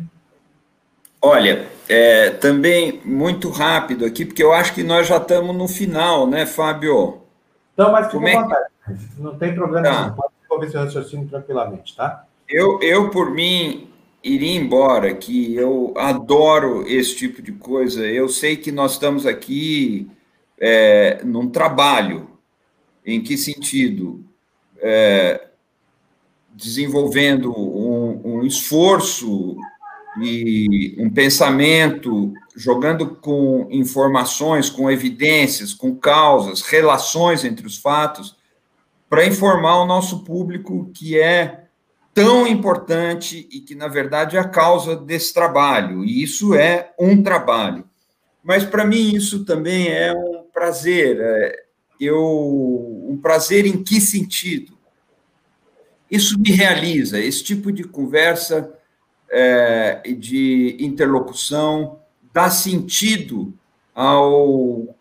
[1.20, 6.26] Olha, é, também muito rápido aqui, porque eu acho que nós já estamos no final,
[6.26, 7.22] né, Fábio?
[7.74, 8.70] Então, mas fica à vontade.
[9.18, 9.88] Não tem problema.
[9.88, 10.16] Tá.
[10.16, 12.26] Não desenvolver seu raciocínio tranquilamente, tá?
[12.48, 13.88] Eu, eu, por mim,
[14.22, 18.06] iria embora, que eu adoro esse tipo de coisa.
[18.06, 20.10] Eu sei que nós estamos aqui
[20.60, 22.30] é, num trabalho.
[23.04, 24.24] Em que sentido?
[24.78, 25.48] É,
[26.55, 29.57] desenvolvendo um, um esforço
[30.20, 38.36] e um pensamento, jogando com informações, com evidências, com causas, relações entre os fatos,
[39.09, 41.64] para informar o nosso público que é
[42.14, 46.05] tão importante e que, na verdade, é a causa desse trabalho.
[46.05, 47.84] E isso é um trabalho.
[48.42, 51.18] Mas, para mim, isso também é um prazer.
[51.20, 51.64] É,
[51.98, 54.76] eu, um prazer em que sentido?
[56.12, 58.70] Isso me realiza, esse tipo de conversa,
[59.30, 62.00] é, de interlocução,
[62.34, 63.54] dá sentido
[63.94, 64.94] ao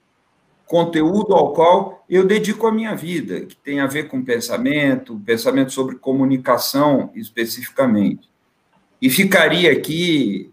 [0.65, 5.73] conteúdo ao qual eu dedico a minha vida, que tem a ver com pensamento, pensamento
[5.73, 8.29] sobre comunicação especificamente.
[9.01, 10.49] E ficaria aqui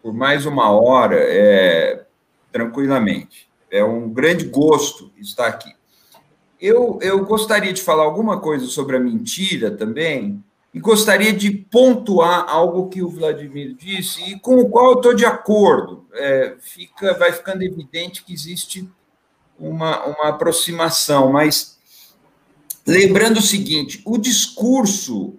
[0.00, 2.04] por mais uma hora, é,
[2.52, 3.50] tranquilamente.
[3.68, 5.79] É um grande gosto estar aqui.
[6.60, 10.42] Eu, eu gostaria de falar alguma coisa sobre a mentira também,
[10.72, 15.14] e gostaria de pontuar algo que o Vladimir disse e com o qual eu estou
[15.14, 16.06] de acordo.
[16.12, 18.88] É, fica, vai ficando evidente que existe
[19.58, 21.78] uma, uma aproximação, mas
[22.86, 25.34] lembrando o seguinte: o discurso,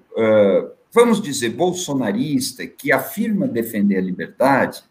[0.92, 4.84] vamos dizer, bolsonarista, que afirma defender a liberdade,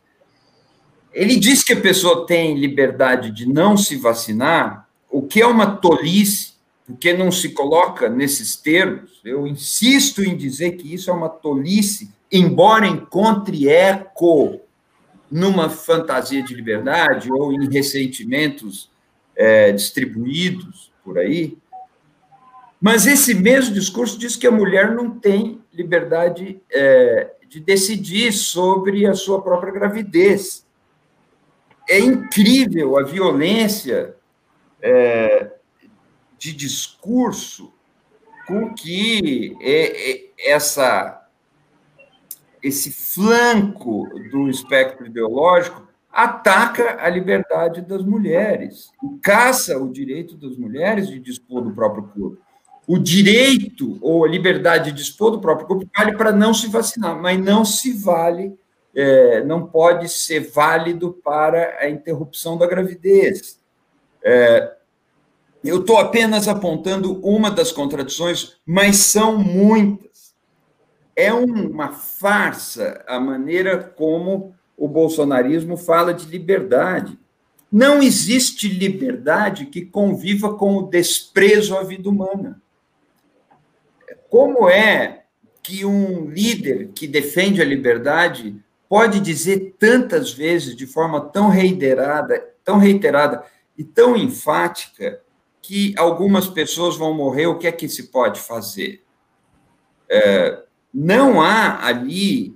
[1.12, 5.76] ele diz que a pessoa tem liberdade de não se vacinar, o que é uma
[5.76, 6.52] tolice,
[6.86, 9.20] porque não se coloca nesses termos.
[9.24, 14.60] Eu insisto em dizer que isso é uma tolice, embora encontre eco
[15.30, 18.90] numa fantasia de liberdade ou em ressentimentos
[19.36, 21.56] é, distribuídos por aí.
[22.80, 29.06] Mas esse mesmo discurso diz que a mulher não tem liberdade é, de decidir sobre
[29.06, 30.64] a sua própria gravidez.
[31.88, 34.14] É incrível a violência
[34.82, 35.50] é,
[36.38, 37.72] de discurso
[38.46, 41.28] com que é, é, essa,
[42.62, 48.90] esse flanco do espectro ideológico ataca a liberdade das mulheres,
[49.22, 52.38] caça o direito das mulheres de dispor do próprio corpo.
[52.88, 57.16] O direito ou a liberdade de dispor do próprio corpo vale para não se vacinar,
[57.16, 58.58] mas não se vale,
[58.92, 63.59] é, não pode ser válido para a interrupção da gravidez.
[64.22, 64.76] É,
[65.62, 70.34] eu estou apenas apontando uma das contradições, mas são muitas.
[71.14, 77.18] É uma farsa a maneira como o bolsonarismo fala de liberdade.
[77.70, 82.60] Não existe liberdade que conviva com o desprezo à vida humana.
[84.30, 85.24] Como é
[85.62, 88.56] que um líder que defende a liberdade
[88.88, 93.44] pode dizer tantas vezes, de forma tão reiterada, tão reiterada
[93.80, 95.22] e tão enfática,
[95.62, 99.02] que algumas pessoas vão morrer, o que é que se pode fazer?
[100.06, 102.54] É, não há ali,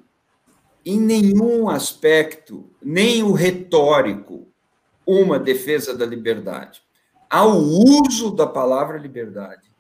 [0.85, 4.47] em nenhum aspecto, nem o retórico,
[5.07, 6.83] uma defesa da liberdade.
[7.31, 9.73] Há o uso da palavra liberdade,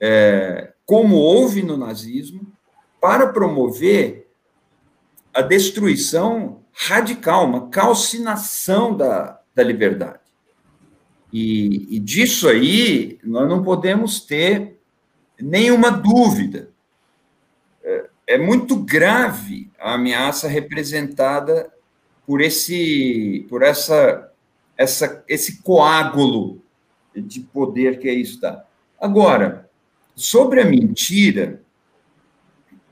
[0.00, 2.50] é, como houve no nazismo,
[2.98, 4.30] para promover
[5.34, 10.19] a destruição radical, uma calcinação da, da liberdade.
[11.32, 14.76] E, e disso aí nós não podemos ter
[15.40, 16.70] nenhuma dúvida.
[17.82, 21.72] É, é muito grave a ameaça representada
[22.26, 24.32] por esse, por essa,
[24.76, 26.62] essa, esse coágulo
[27.14, 28.64] de poder que aí está.
[29.00, 29.68] Agora,
[30.14, 31.62] sobre a mentira,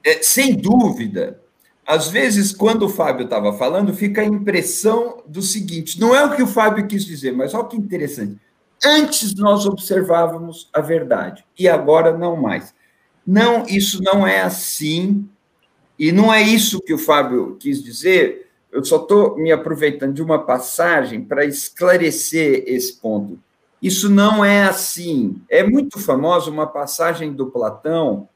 [0.04, 1.40] é, sem dúvida,
[1.88, 6.36] às vezes, quando o Fábio estava falando, fica a impressão do seguinte: não é o
[6.36, 8.38] que o Fábio quis dizer, mas olha que interessante.
[8.84, 12.74] Antes nós observávamos a verdade e agora não mais.
[13.26, 15.26] Não, isso não é assim,
[15.98, 18.50] e não é isso que o Fábio quis dizer.
[18.70, 23.38] Eu só estou me aproveitando de uma passagem para esclarecer esse ponto.
[23.82, 25.40] Isso não é assim.
[25.48, 28.28] É muito famosa uma passagem do Platão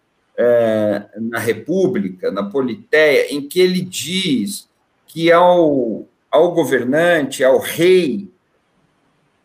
[0.42, 4.68] é, na República, na Politeia, em que ele diz
[5.06, 8.28] que ao, ao governante, ao rei,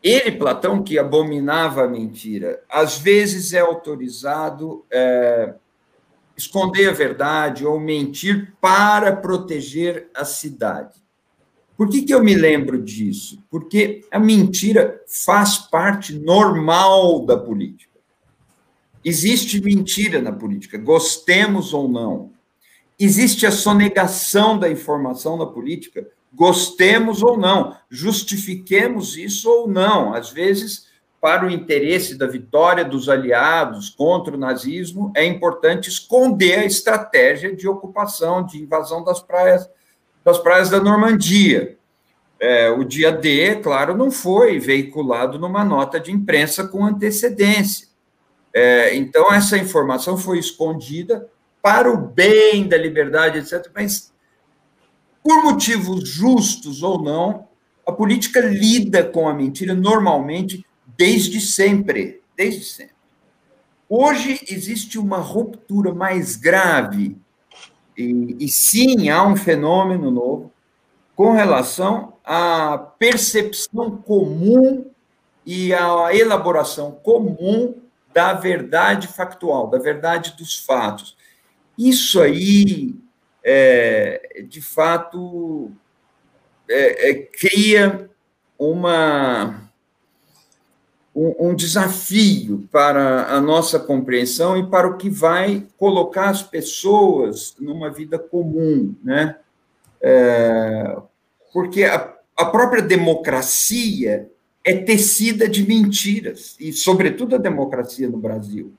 [0.01, 5.53] ele, Platão, que abominava a mentira, às vezes é autorizado é,
[6.35, 10.95] esconder a verdade ou mentir para proteger a cidade.
[11.75, 13.43] Por que, que eu me lembro disso?
[13.51, 17.86] Porque a mentira faz parte normal da política.
[19.07, 22.31] Existe mentira na política, gostemos ou não.
[22.99, 30.13] Existe a sonegação da informação na política, gostemos ou não, justifiquemos isso ou não.
[30.13, 30.87] Às vezes,
[31.21, 37.55] para o interesse da vitória dos aliados contra o nazismo, é importante esconder a estratégia
[37.55, 39.69] de ocupação, de invasão das praias,
[40.21, 41.77] das praias da Normandia.
[42.41, 47.86] É, o dia D, claro, não foi veiculado numa nota de imprensa com antecedência.
[48.59, 51.29] É, então, essa informação foi escondida
[51.61, 53.69] para o bem da liberdade, etc.
[53.71, 54.11] Mas,
[55.23, 57.47] por motivos justos ou não,
[57.85, 60.65] a política lida com a mentira normalmente
[60.97, 62.19] desde sempre.
[62.35, 62.95] Desde sempre.
[63.87, 67.15] Hoje existe uma ruptura mais grave,
[67.95, 70.51] e, e sim há um fenômeno novo,
[71.15, 74.89] com relação à percepção comum
[75.45, 77.75] e à elaboração comum
[78.18, 81.15] da verdade factual, da verdade dos fatos.
[81.78, 82.95] Isso aí,
[83.43, 85.72] é, de fato,
[86.68, 88.09] é, é, cria
[88.57, 89.70] uma,
[91.15, 97.55] um, um, desafio para a nossa compreensão e para o que vai colocar as pessoas
[97.59, 99.38] numa vida comum, né?
[100.01, 100.97] É,
[101.53, 104.28] porque a, a própria democracia
[104.68, 108.74] é tecida de mentiras, e, sobretudo, a democracia no Brasil.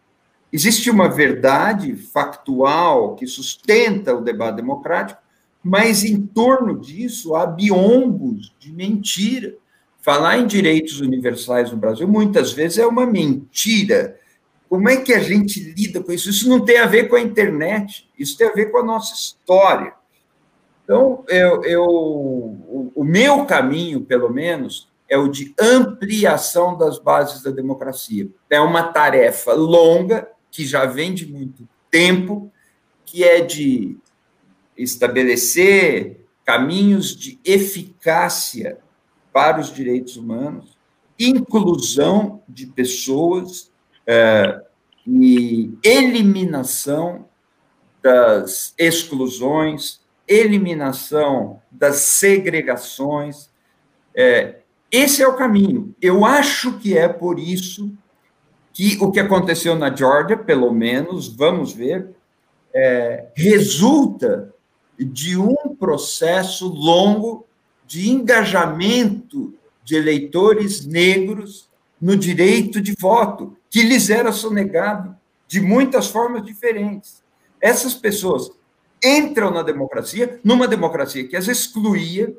[0.53, 5.18] Existe uma verdade factual que sustenta o debate democrático,
[5.64, 9.55] mas em torno disso há biombos de mentira.
[10.02, 14.19] Falar em direitos universais no Brasil muitas vezes é uma mentira.
[14.69, 16.28] Como é que a gente lida com isso?
[16.28, 19.15] Isso não tem a ver com a internet, isso tem a ver com a nossa
[19.15, 19.94] história.
[20.85, 27.43] Então, eu, eu o, o meu caminho, pelo menos, é o de ampliação das bases
[27.43, 28.28] da democracia.
[28.51, 32.52] É uma tarefa longa, que já vem de muito tempo,
[33.05, 33.97] que é de
[34.76, 38.78] estabelecer caminhos de eficácia
[39.32, 40.76] para os direitos humanos,
[41.18, 43.70] inclusão de pessoas
[44.06, 44.62] é,
[45.06, 47.26] e eliminação
[48.02, 53.51] das exclusões, eliminação das segregações,
[54.14, 54.60] é,
[54.90, 55.94] esse é o caminho.
[56.01, 57.93] Eu acho que é por isso
[58.73, 62.10] que o que aconteceu na Georgia, pelo menos, vamos ver,
[62.73, 64.55] é, resulta
[64.98, 67.47] de um processo longo
[67.86, 69.55] de engajamento
[69.85, 71.69] de eleitores negros
[72.01, 75.16] no direito de voto, que lhes era sonegado
[75.47, 77.23] de muitas formas diferentes.
[77.60, 78.51] Essas pessoas
[79.02, 82.35] entram na democracia, numa democracia que as excluía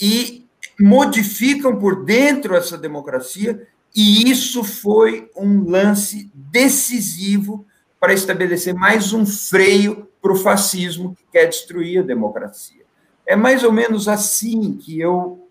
[0.00, 0.45] e
[0.78, 7.64] modificam por dentro essa democracia, e isso foi um lance decisivo
[7.98, 12.84] para estabelecer mais um freio para o fascismo que quer destruir a democracia.
[13.26, 15.42] É mais ou menos assim que eu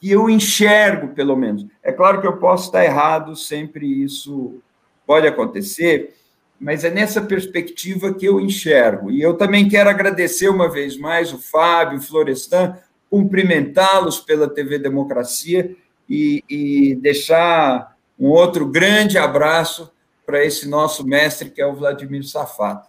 [0.00, 1.64] que eu enxergo, pelo menos.
[1.82, 4.60] É claro que eu posso estar errado, sempre isso
[5.06, 6.14] pode acontecer,
[6.60, 9.10] mas é nessa perspectiva que eu enxergo.
[9.10, 12.76] E eu também quero agradecer uma vez mais o Fábio, o Florestan,
[13.14, 15.76] cumprimentá-los pela TV Democracia
[16.10, 19.92] e, e deixar um outro grande abraço
[20.26, 22.88] para esse nosso mestre, que é o Vladimir Safato.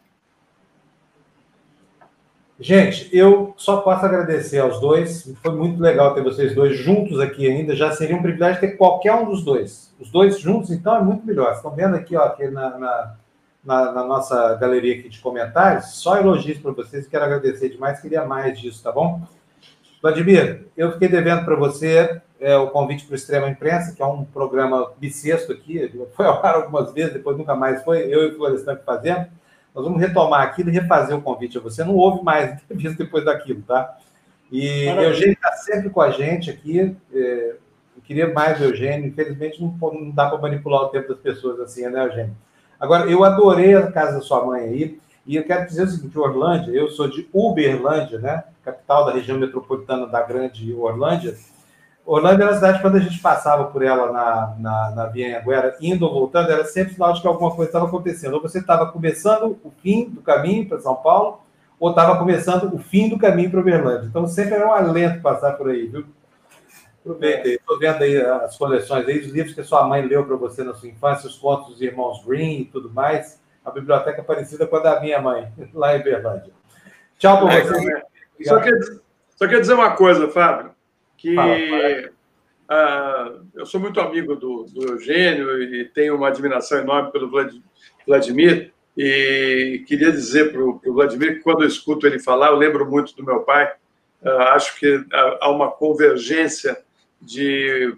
[2.59, 5.31] Gente, eu só posso agradecer aos dois.
[5.43, 7.75] Foi muito legal ter vocês dois juntos aqui ainda.
[7.75, 9.93] Já seria um privilégio ter qualquer um dos dois.
[9.99, 11.53] Os dois juntos, então, é muito melhor.
[11.53, 13.15] Estão vendo aqui, ó, aqui na, na,
[13.63, 15.97] na, na nossa galeria aqui de comentários.
[15.97, 17.07] Só elogios para vocês.
[17.07, 17.99] Quero agradecer demais.
[17.99, 19.21] Queria mais disso, tá bom?
[20.05, 24.05] Vladimir, eu fiquei devendo para você é, o convite para o Extrema Imprensa, que é
[24.05, 25.91] um programa bissexto aqui.
[26.13, 28.01] Foi ao ar algumas vezes, depois nunca mais foi.
[28.01, 29.25] Eu e o Florestan que fazemos.
[29.73, 31.83] Nós vamos retomar aquilo e refazer o convite a você.
[31.83, 33.97] Não houve mais entrevista depois daquilo, tá?
[34.51, 35.07] E Maravilha.
[35.07, 36.95] Eugênio está sempre com a gente aqui.
[37.11, 37.55] É,
[37.95, 39.07] eu queria mais Eugênio.
[39.07, 42.37] Infelizmente, não, não dá para manipular o tempo das pessoas assim, né, Eugênio?
[42.79, 44.99] Agora, eu adorei a casa da sua mãe aí.
[45.25, 48.43] E eu quero dizer o seguinte: Orlândia, eu sou de Uberlândia, né?
[48.65, 51.37] Capital da região metropolitana da Grande Orlândia.
[52.03, 55.75] Orlando era uma cidade, quando a gente passava por ela na, na, na Via Anguera,
[55.79, 58.33] indo ou voltando, era sempre sinal de que alguma coisa estava acontecendo.
[58.33, 61.41] Ou você estava começando o fim do caminho para São Paulo,
[61.79, 64.07] ou estava começando o fim do caminho para Uberlândia.
[64.07, 66.05] Então sempre era um alento passar por aí, viu?
[66.99, 67.55] Aproveita aí.
[67.55, 70.63] Estou vendo aí as coleções aí, os livros que a sua mãe leu para você
[70.63, 73.39] na sua infância, os contos dos irmãos Green e tudo mais.
[73.63, 76.51] A biblioteca é parecida com a da minha mãe, lá em Uberlândia.
[77.17, 78.14] Tchau para você.
[78.43, 78.73] Só quer,
[79.35, 80.75] só quer dizer uma coisa, Fábio
[81.25, 82.11] que uh,
[83.55, 87.31] eu sou muito amigo do, do, Eugênio e tenho uma admiração enorme pelo
[88.05, 88.71] Vladimir.
[88.97, 93.15] E queria dizer para o Vladimir que quando eu escuto ele falar, eu lembro muito
[93.15, 93.71] do meu pai.
[94.21, 95.03] Uh, acho que
[95.41, 96.77] há uma convergência
[97.21, 97.93] de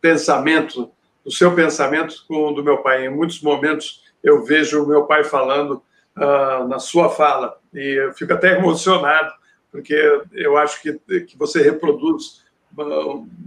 [0.00, 0.90] pensamento,
[1.24, 3.06] do seu pensamento com o do meu pai.
[3.06, 5.82] Em muitos momentos eu vejo o meu pai falando
[6.16, 9.32] uh, na sua fala e eu fico até emocionado
[9.76, 9.94] porque
[10.32, 12.44] eu acho que, que você reproduz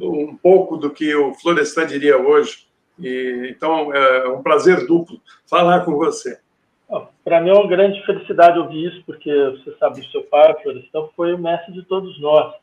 [0.01, 2.67] um pouco do que o Florestan diria hoje.
[2.99, 6.39] E, então, é um prazer duplo falar com você.
[7.23, 10.61] Para mim é uma grande felicidade ouvir isso, porque você sabe, o seu pai, o
[10.61, 12.55] Florestan, foi o mestre de todos nós.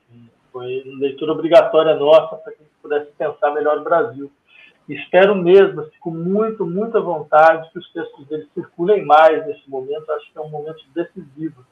[0.53, 4.31] Foi leitura obrigatória nossa para que a gente pudesse pensar melhor o Brasil.
[4.89, 10.11] Espero mesmo, assim, com muito, muita vontade, que os textos dele circulem mais nesse momento.
[10.13, 11.65] Acho que é um momento decisivo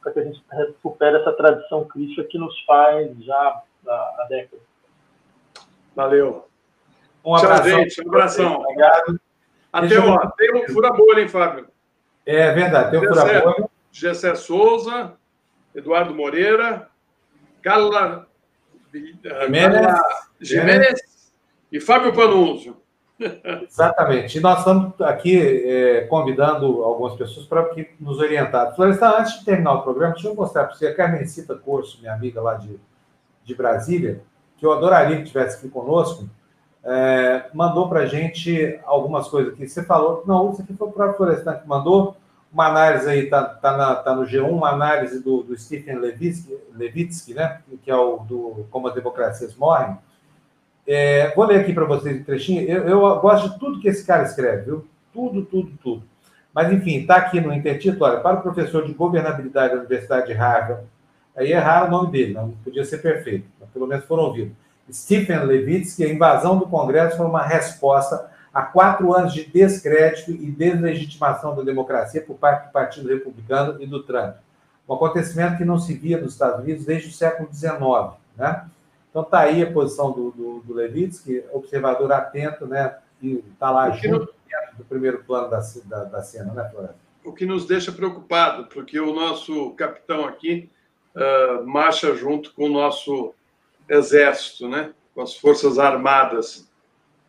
[0.00, 4.64] para que a gente recupere essa tradição crítica que nos faz já há décadas.
[5.94, 6.46] Valeu.
[7.24, 8.02] Um abraço, gente.
[8.02, 8.60] Um abração.
[8.60, 9.20] Obrigado.
[9.72, 11.68] Até ó, tem um fura-bolha, hein, Fábio?
[12.24, 13.68] É verdade, tem um fura-bolha.
[13.92, 15.16] Gessé Souza,
[15.74, 16.88] Eduardo Moreira,
[17.60, 18.26] Gala
[20.40, 21.09] Jiménez
[21.70, 22.76] e Fábio Panunzio.
[23.68, 24.38] Exatamente.
[24.38, 28.74] E nós estamos aqui é, convidando algumas pessoas para nos orientar.
[28.74, 32.14] Florestan, antes de terminar o programa, deixa eu mostrar para você a Carmencita Corso, minha
[32.14, 32.80] amiga lá de,
[33.44, 34.22] de Brasília,
[34.56, 36.28] que eu adoraria que estivesse aqui conosco,
[36.82, 39.68] é, mandou para a gente algumas coisas aqui.
[39.68, 42.16] Você falou, não, isso aqui foi o próprio Florestan que mandou,
[42.52, 47.34] uma análise aí, está tá, tá no G1, uma análise do, do Stephen Levitsky, Levitsky,
[47.34, 49.96] né, que é o do Como as Democracias Morrem,
[50.92, 52.68] é, vou ler aqui para vocês um trechinho.
[52.68, 54.86] Eu, eu, gosto de tudo que esse cara escreve, viu?
[55.12, 56.02] Tudo, tudo, tudo.
[56.52, 60.32] Mas, enfim, está aqui no intertítulo, olha, para o professor de governabilidade da Universidade de
[60.32, 60.82] Harvard,
[61.36, 64.52] aí é raro o nome dele, não podia ser perfeito, mas pelo menos foram ouvidos.
[64.92, 70.50] Stephen Levitsky, a invasão do Congresso foi uma resposta a quatro anos de descrédito e
[70.50, 74.34] deslegitimação da democracia por parte do Partido Republicano e do Trump.
[74.88, 78.64] Um acontecimento que não se via nos Estados Unidos desde o século XIX, né?
[79.10, 82.96] Então está aí a posição do, do, do Levitsky, observador atento, né?
[83.20, 84.78] E está lá junto no...
[84.78, 86.96] do primeiro plano da, da, da cena, né, Floresta?
[87.24, 90.70] O que nos deixa preocupado, porque o nosso capitão aqui
[91.14, 93.34] uh, marcha junto com o nosso
[93.88, 94.92] exército, né?
[95.14, 96.70] Com as forças armadas.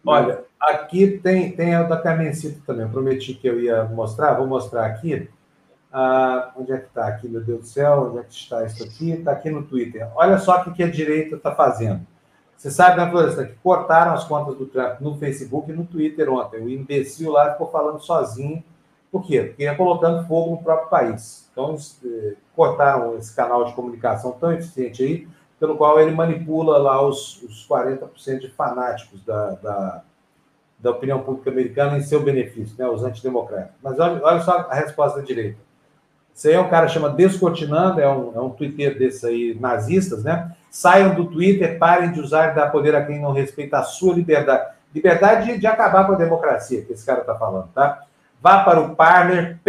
[0.06, 2.86] Olha, aqui tem, tem a da Carmencita também.
[2.86, 5.30] Eu prometi que eu ia mostrar, vou mostrar aqui.
[5.94, 8.08] Ah, onde é que está aqui, meu Deus do céu?
[8.10, 9.12] Onde é que está isso aqui?
[9.12, 10.10] Está aqui no Twitter.
[10.16, 12.08] Olha só o que a direita está fazendo.
[12.56, 16.32] Você sabe, né, Floresta, que cortaram as contas do Trump no Facebook e no Twitter
[16.32, 16.62] ontem.
[16.62, 18.64] O imbecil lá ficou falando sozinho.
[19.12, 19.42] Por quê?
[19.42, 21.50] Porque ia colocando fogo no próprio país.
[21.52, 25.28] Então, eh, cortaram esse canal de comunicação tão eficiente aí,
[25.60, 30.04] pelo qual ele manipula lá os, os 40% de fanáticos da, da,
[30.80, 33.74] da opinião pública americana em seu benefício, né, os antidemocratas.
[33.84, 35.58] Mas olha, olha só a resposta da direita
[36.34, 39.58] Isso aí é um cara que chama Descortinando, é um, é um Twitter desses aí,
[39.60, 40.52] nazistas, né?
[40.70, 44.14] Saiam do Twitter, parem de usar e dar poder a quem não respeita a sua
[44.14, 44.70] liberdade.
[44.94, 48.04] Liberdade de, de acabar com a democracia, que esse cara está falando, tá?
[48.42, 49.60] Vá para o Parler,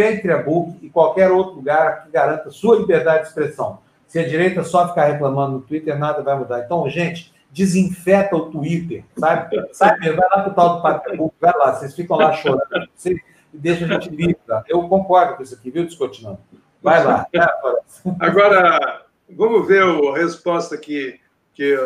[0.45, 3.81] Book e qualquer outro lugar que garanta sua liberdade de expressão.
[4.09, 6.61] Se a direita só ficar reclamando no Twitter, nada vai mudar.
[6.61, 9.69] Então, gente, desinfeta o Twitter, sabe?
[9.73, 13.21] Sabe, vai lá para o tal do Patriarbook, vai lá, vocês ficam lá chorando, vocês
[13.53, 14.37] deixam a gente livre.
[14.69, 16.39] Eu concordo com isso aqui, viu, Descortinando?
[16.83, 17.27] Vai lá.
[18.19, 21.19] Agora, vamos ver a resposta que,
[21.55, 21.77] que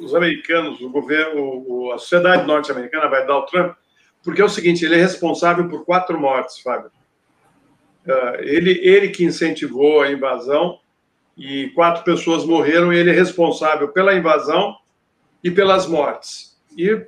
[0.00, 3.76] os americanos, o governo, a sociedade norte-americana vai dar ao Trump,
[4.22, 6.90] porque é o seguinte, ele é responsável por quatro mortes, Fábio.
[8.08, 10.78] Ah, ele, ele que incentivou a invasão
[11.36, 14.76] e quatro pessoas morreram e ele é responsável pela invasão
[15.44, 16.58] e pelas mortes.
[16.76, 17.06] E uh,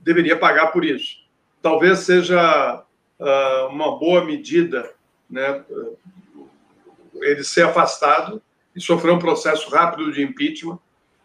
[0.00, 1.16] deveria pagar por isso.
[1.62, 2.84] Talvez seja
[3.18, 4.90] uh, uma boa medida
[5.28, 5.64] né,
[7.14, 8.40] ele ser afastado
[8.74, 10.78] e sofrer um processo rápido de impeachment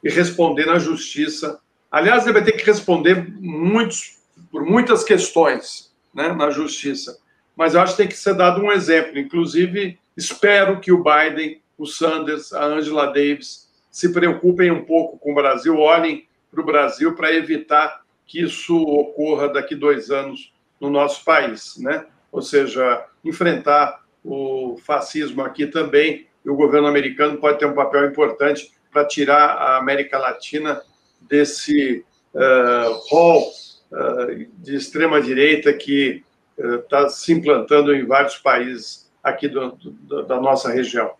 [0.03, 1.59] e responder na justiça.
[1.91, 4.17] Aliás, ele vai ter que responder muitos,
[4.51, 7.17] por muitas questões né, na justiça.
[7.55, 9.19] Mas eu acho que tem que ser dado um exemplo.
[9.19, 15.31] Inclusive, espero que o Biden, o Sanders, a Angela Davis se preocupem um pouco com
[15.31, 20.89] o Brasil, olhem para o Brasil para evitar que isso ocorra daqui dois anos no
[20.89, 22.05] nosso país, né?
[22.31, 28.05] Ou seja, enfrentar o fascismo aqui também, e o governo americano pode ter um papel
[28.05, 30.81] importante para tirar a América Latina
[31.21, 33.51] desse uh, hall
[33.91, 36.23] uh, de extrema-direita que
[36.57, 41.11] está uh, se implantando em vários países aqui do, do, da nossa região.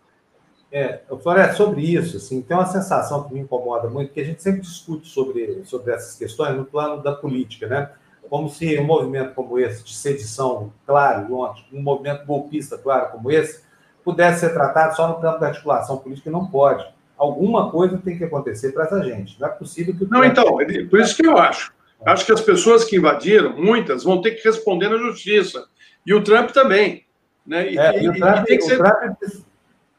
[0.76, 4.42] É, Floresta, sobre isso, assim, tem uma sensação que me incomoda muito, que a gente
[4.42, 7.90] sempre discute sobre, sobre essas questões no plano da política, né?
[8.28, 11.32] Como se um movimento como esse, de sedição, claro,
[11.72, 13.62] um movimento golpista, claro, como esse,
[14.02, 18.18] pudesse ser tratado só no campo da articulação política, e não pode alguma coisa tem
[18.18, 19.40] que acontecer para essa gente.
[19.40, 20.04] Não é possível que.
[20.10, 20.44] Não, então,
[20.90, 21.72] por isso que eu acho.
[22.04, 25.64] Acho que as pessoas que invadiram, muitas, vão ter que responder na justiça.
[26.04, 27.04] E o Trump também.
[27.46, 27.72] Né?
[27.72, 28.76] E, é, e, o Trump, tem que ser...
[28.76, 29.16] Trump,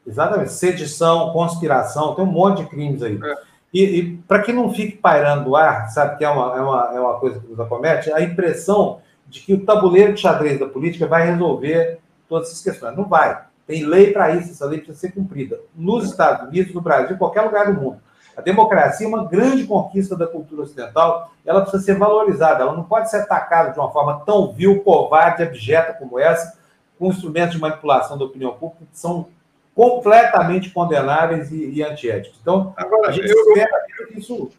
[0.06, 3.18] exatamente, sedição, conspiração, tem um monte de crimes aí.
[3.22, 3.34] É.
[3.72, 6.90] E, e para que não fique pairando o ar, sabe que é uma, é, uma,
[6.94, 10.66] é uma coisa que nos acomete, a impressão de que o tabuleiro de xadrez da
[10.66, 12.96] política vai resolver todas essas questões.
[12.96, 13.44] Não vai.
[13.66, 15.58] Tem lei para isso, essa lei precisa ser cumprida.
[15.74, 17.98] Nos Estados Unidos, no Brasil, em qualquer lugar do mundo.
[18.36, 22.84] A democracia é uma grande conquista da cultura ocidental, ela precisa ser valorizada, ela não
[22.84, 26.56] pode ser atacada de uma forma tão vil, covarde, abjeta como essa,
[26.98, 29.28] com instrumentos de manipulação da opinião pública que são
[29.76, 32.38] completamente condenáveis e, e antiéticos.
[32.40, 34.50] Então, Agora, a gente eu, espera que isso.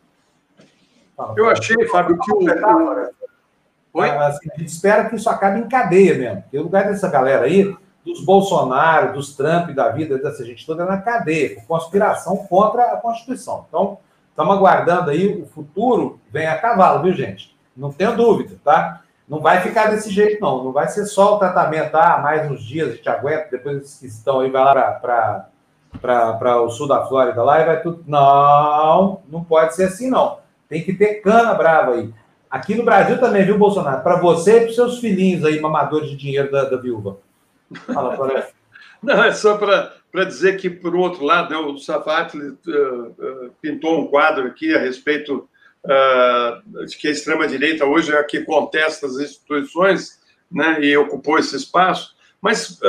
[1.17, 2.45] Fala, eu achei, Fábio, que o.
[3.93, 4.09] Oi?
[4.11, 6.43] Assim, a gente espera que isso acabe em cadeia mesmo.
[6.43, 7.75] Porque o lugar dessa galera aí
[8.05, 12.97] dos Bolsonaro, dos Trump, da vida dessa gente toda na cadeia, por conspiração contra a
[12.97, 13.65] Constituição.
[13.67, 13.97] Então,
[14.29, 17.57] estamos aguardando aí, o futuro vem a cavalo, viu, gente?
[17.75, 19.01] Não tenho dúvida, tá?
[19.27, 20.63] Não vai ficar desse jeito, não.
[20.63, 23.99] Não vai ser só o tratamento, ah, mais uns dias a gente aguenta, depois esses
[23.99, 25.51] que estão aí, vai lá
[25.99, 28.03] para o sul da Flórida lá e vai tudo.
[28.07, 30.39] Não, não pode ser assim, não.
[30.69, 32.13] Tem que ter cana brava aí.
[32.49, 34.01] Aqui no Brasil também, viu, Bolsonaro?
[34.01, 37.17] Para você e para seus filhinhos aí, mamadores de dinheiro da, da viúva.
[37.93, 38.15] Fala,
[39.03, 43.99] Não, é só para dizer que, por outro lado, né, o Safatli uh, uh, pintou
[43.99, 45.47] um quadro aqui a respeito
[46.85, 50.19] de que a extrema-direita hoje é a que contesta as instituições
[50.51, 52.79] né, e ocupou esse espaço, mas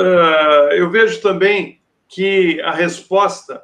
[0.73, 3.63] eu vejo também que a resposta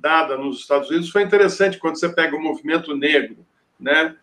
[0.00, 3.46] dada nos Estados Unidos foi interessante quando você pega o movimento negro,
[3.78, 4.16] né,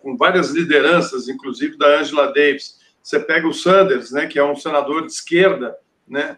[0.00, 4.56] com várias lideranças, inclusive da Angela Davis, você pega o Sanders, né, que é um
[4.56, 5.76] senador de esquerda,
[6.06, 6.36] né,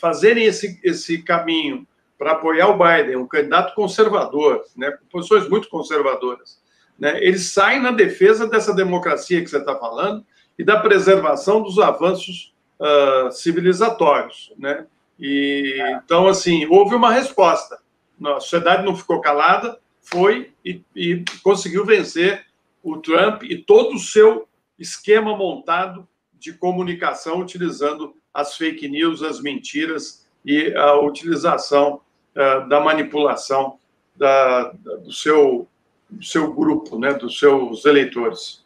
[0.00, 1.86] fazerem esse, esse caminho
[2.18, 6.60] para apoiar o Biden, um candidato conservador, né, com posições muito conservadoras,
[6.98, 10.24] né, eles saem na defesa dessa democracia que você está falando
[10.58, 14.86] e da preservação dos avanços uh, civilizatórios, né?
[15.18, 17.78] E então assim houve uma resposta.
[18.24, 22.46] A sociedade não ficou calada, foi e, e conseguiu vencer
[22.82, 24.48] o Trump e todo o seu
[24.78, 26.06] esquema montado
[26.38, 32.00] de comunicação utilizando as fake news, as mentiras e a utilização
[32.36, 33.78] uh, da manipulação
[34.14, 34.72] da,
[35.04, 35.66] do, seu,
[36.08, 38.64] do seu grupo, né, dos seus eleitores.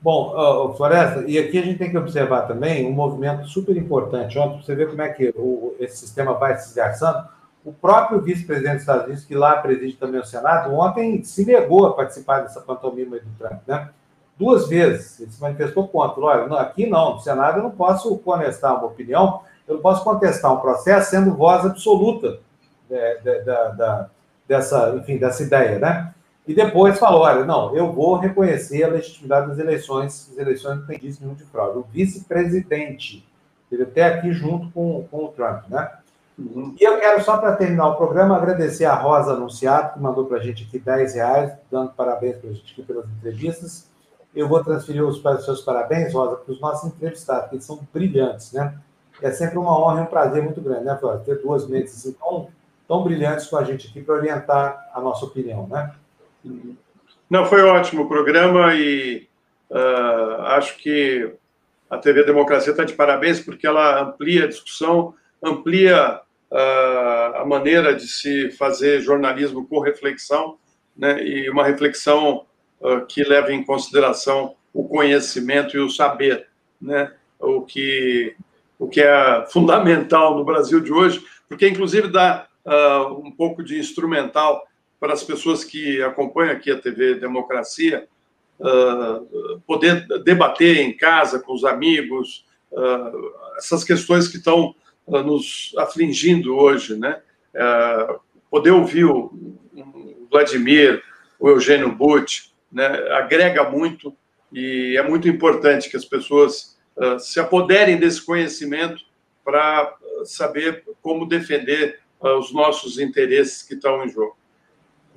[0.00, 4.36] Bom, Floresta, e aqui a gente tem que observar também um movimento super importante.
[4.36, 7.28] Ontem, você vê como é que o, esse sistema vai se esgarçando.
[7.64, 11.86] O próprio vice-presidente dos Estados Unidos, que lá preside também o Senado, ontem se negou
[11.86, 13.90] a participar dessa pantomima do Trump, né?
[14.36, 15.20] duas vezes.
[15.20, 16.20] Ele se manifestou contra.
[16.20, 19.42] Olha, não, aqui não, no Senado eu não posso contestar uma opinião,
[19.72, 22.38] eu não posso contestar um processo sendo voz absoluta
[23.44, 24.10] da, da,
[24.46, 26.12] dessa, enfim, dessa ideia, né?
[26.46, 30.86] E depois falou, olha, não, eu vou reconhecer a legitimidade das eleições, as eleições não
[30.86, 31.78] tem nenhum de fraude.
[31.78, 33.26] O vice-presidente,
[33.70, 35.88] ele até aqui junto com, com o Trump, né?
[36.36, 36.74] Uhum.
[36.80, 40.38] E eu quero, só para terminar o programa, agradecer a Rosa Anunciado, que mandou para
[40.38, 43.86] a gente aqui 10 reais, dando parabéns para a gente aqui pelas entrevistas.
[44.34, 47.78] Eu vou transferir os, os seus parabéns, Rosa, para os nossos entrevistados, que eles são
[47.92, 48.74] brilhantes, né?
[49.22, 51.24] É sempre uma honra e um prazer muito grande, né, Flávio?
[51.24, 52.48] Ter duas mentes assim, tão,
[52.88, 55.94] tão brilhantes com a gente aqui para orientar a nossa opinião, né?
[57.30, 59.28] Não, foi ótimo o programa e
[59.70, 61.32] uh, acho que
[61.88, 66.20] a TV Democracia está de parabéns porque ela amplia a discussão, amplia
[66.50, 70.58] uh, a maneira de se fazer jornalismo com reflexão,
[70.96, 72.44] né, e uma reflexão
[72.80, 76.48] uh, que leva em consideração o conhecimento e o saber,
[76.80, 78.34] né, o que
[78.82, 82.48] o que é fundamental no Brasil de hoje, porque inclusive dá
[83.22, 84.64] um pouco de instrumental
[84.98, 88.08] para as pessoas que acompanham aqui a TV Democracia
[88.58, 94.74] uh, poder debater em casa com os amigos uh, essas questões que estão
[95.06, 97.20] uh, nos afligindo hoje, né?
[98.50, 99.30] poder ouvir o,
[100.30, 101.02] Vladimir,
[101.38, 102.86] o Eugênio Butch, né?
[103.10, 104.16] Agrega muito
[104.50, 106.78] e é muito importante que as pessoas
[107.18, 109.02] se apoderem desse conhecimento
[109.44, 114.36] para saber como defender os nossos interesses que estão em jogo.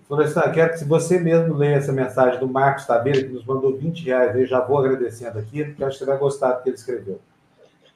[0.07, 4.03] Florestan, quero que você mesmo leia essa mensagem do Marcos Tabeira, que nos mandou 20
[4.03, 6.75] reais, eu já vou agradecendo aqui, porque acho que você vai gostar do que ele
[6.75, 7.19] escreveu.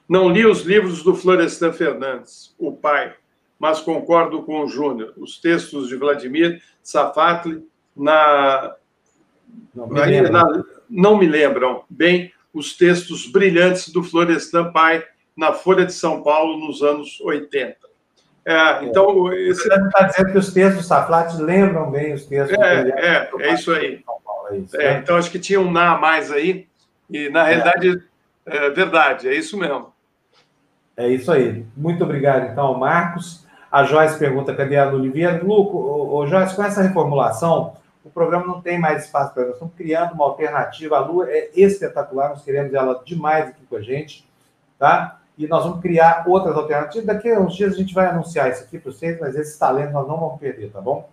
[0.08, 3.14] Não li os livros do Florestan Fernandes, o pai,
[3.58, 5.14] mas concordo com o Júnior.
[5.16, 7.64] Os textos de Vladimir Safatli
[7.96, 8.74] na...
[9.72, 10.64] Não me, na...
[10.88, 15.04] não me lembram bem os textos brilhantes do Florestan Pai
[15.36, 17.76] na Folha de São Paulo nos anos 80.
[18.44, 19.62] É, então, esse...
[19.62, 23.30] Você está dizendo que os textos do Saflat lembram bem os textos é, do É,
[23.40, 24.02] é isso aí.
[24.50, 25.00] É isso, é, né?
[25.02, 26.66] Então, acho que tinha um na a mais aí,
[27.08, 28.02] e na realidade,
[28.46, 28.66] é.
[28.66, 29.92] é verdade, é isso mesmo.
[30.96, 31.64] É isso aí.
[31.76, 33.46] Muito obrigado, então, Marcos.
[33.70, 35.40] A Joyce pergunta, cadê a Oliveira?
[35.42, 37.74] Luco, ô, ô, Joyce, com essa reformulação,
[38.04, 39.54] o programa não tem mais espaço para nós.
[39.54, 40.96] Estamos criando uma alternativa.
[40.96, 44.28] A Lu é espetacular, nós queremos ela demais aqui com a gente,
[44.78, 45.20] tá?
[45.40, 47.06] e nós vamos criar outras alternativas.
[47.06, 49.94] Daqui a uns dias a gente vai anunciar isso aqui para vocês, mas esses talentos
[49.94, 51.08] nós não vamos perder, tá bom?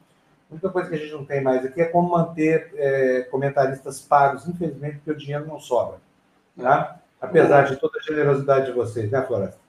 [0.49, 4.01] A única coisa que a gente não tem mais aqui é como manter é, comentaristas
[4.01, 5.99] pagos, infelizmente, porque o dinheiro não sobra,
[6.59, 6.99] tá?
[7.21, 9.59] Apesar de toda a generosidade de vocês, né, Floresta?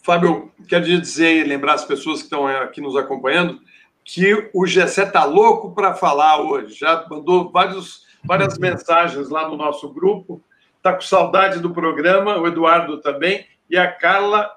[0.00, 3.58] Fábio, quero dizer e lembrar as pessoas que estão aqui nos acompanhando
[4.04, 6.74] que o Gessé está louco para falar hoje.
[6.74, 10.42] Já mandou vários, várias mensagens lá no nosso grupo.
[10.76, 14.50] Está com saudade do programa, o Eduardo também e a Carla,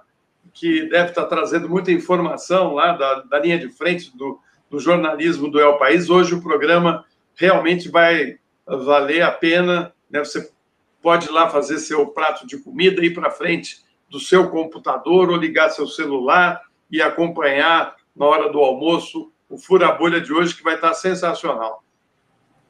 [0.53, 5.49] que deve estar trazendo muita informação lá da, da linha de frente do, do jornalismo
[5.49, 6.09] do El País.
[6.09, 9.93] Hoje o programa realmente vai valer a pena.
[10.09, 10.19] Né?
[10.19, 10.51] Você
[11.01, 15.37] pode ir lá fazer seu prato de comida, ir para frente do seu computador ou
[15.37, 16.61] ligar seu celular
[16.91, 21.83] e acompanhar na hora do almoço o Fura Bolha de hoje, que vai estar sensacional.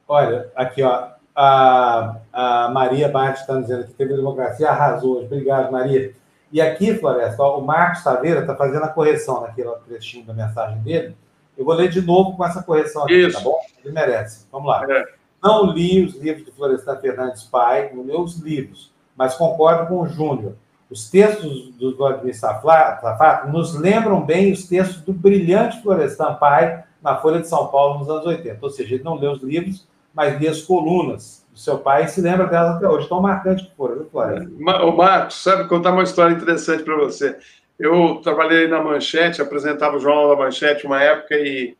[0.06, 5.24] Olha, aqui, ó, a, a Maria Bate está dizendo que teve democracia, arrasou.
[5.24, 6.14] Obrigado, Maria.
[6.50, 10.78] E aqui, Floresta, ó, o Marcos Taveira está fazendo a correção naquele trechinho da mensagem
[10.82, 11.16] dele.
[11.56, 13.38] Eu vou ler de novo com essa correção aqui, Isso.
[13.38, 13.58] tá bom?
[13.84, 14.46] Ele merece.
[14.50, 14.84] Vamos lá.
[14.88, 15.04] É.
[15.42, 20.00] Não li os livros de Florestan Fernandes Pai, não li os livros, mas concordo com
[20.00, 20.54] o Júnior.
[20.90, 27.16] Os textos do Vladimir Safato nos lembram bem os textos do brilhante Florestan Pai na
[27.16, 28.58] Folha de São Paulo nos anos 80.
[28.60, 32.08] Ou seja, ele não leu os livros, mas lê as colunas do seu pai e
[32.08, 34.56] se lembra delas até hoje, tão marcante que foram, viu, Flávio?
[34.58, 37.38] O Marcos, sabe contar uma história interessante para você.
[37.78, 41.76] Eu trabalhei na Manchete, apresentava o Jornal da Manchete uma época e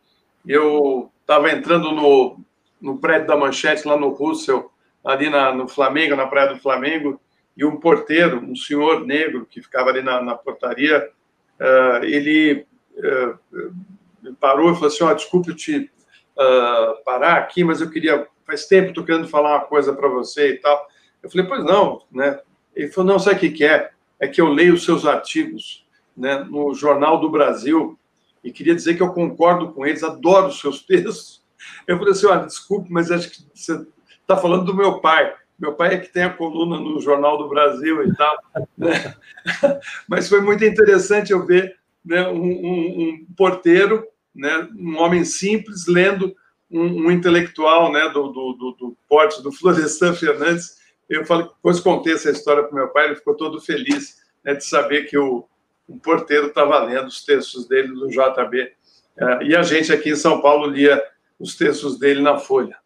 [0.47, 2.39] eu estava entrando no,
[2.80, 4.70] no prédio da Manchete, lá no Russell,
[5.05, 7.20] ali na, no Flamengo, na Praia do Flamengo,
[7.59, 11.10] e um porteiro, um senhor negro que ficava ali na, na portaria,
[11.59, 12.64] uh, ele
[12.97, 15.90] uh, parou e falou assim, oh, desculpe te
[16.36, 20.51] uh, parar aqui, mas eu queria, faz tempo estou querendo falar uma coisa para você
[20.51, 20.86] e tal.
[21.20, 22.40] Eu falei, pois não, né?
[22.76, 23.90] Ele falou, não, sabe o que, que é?
[24.20, 25.85] É que eu leio os seus artigos
[26.16, 27.98] né, no Jornal do Brasil
[28.44, 31.44] e queria dizer que eu concordo com eles, adoro os seus textos.
[31.89, 33.85] Eu falei assim, olha, desculpe, mas acho que você
[34.20, 35.35] está falando do meu pai.
[35.59, 38.39] Meu pai é que tem a coluna no Jornal do Brasil e tal.
[38.76, 39.14] Né?
[40.09, 44.06] Mas foi muito interessante eu ver né, um, um, um porteiro
[44.39, 46.35] né, um homem simples lendo
[46.70, 50.76] um, um intelectual né, do, do, do, do porte do Florestan Fernandes
[51.09, 54.64] Eu falei, depois contei essa história para meu pai, ele ficou todo feliz né, de
[54.64, 55.44] saber que o,
[55.89, 58.72] o porteiro estava lendo os textos dele do JB.
[59.16, 61.02] É, e a gente aqui em São Paulo lia
[61.39, 62.76] os textos dele na Folha.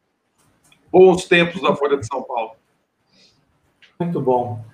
[0.90, 2.53] Bons tempos da Folha de São Paulo.
[4.01, 4.64] Muito bom.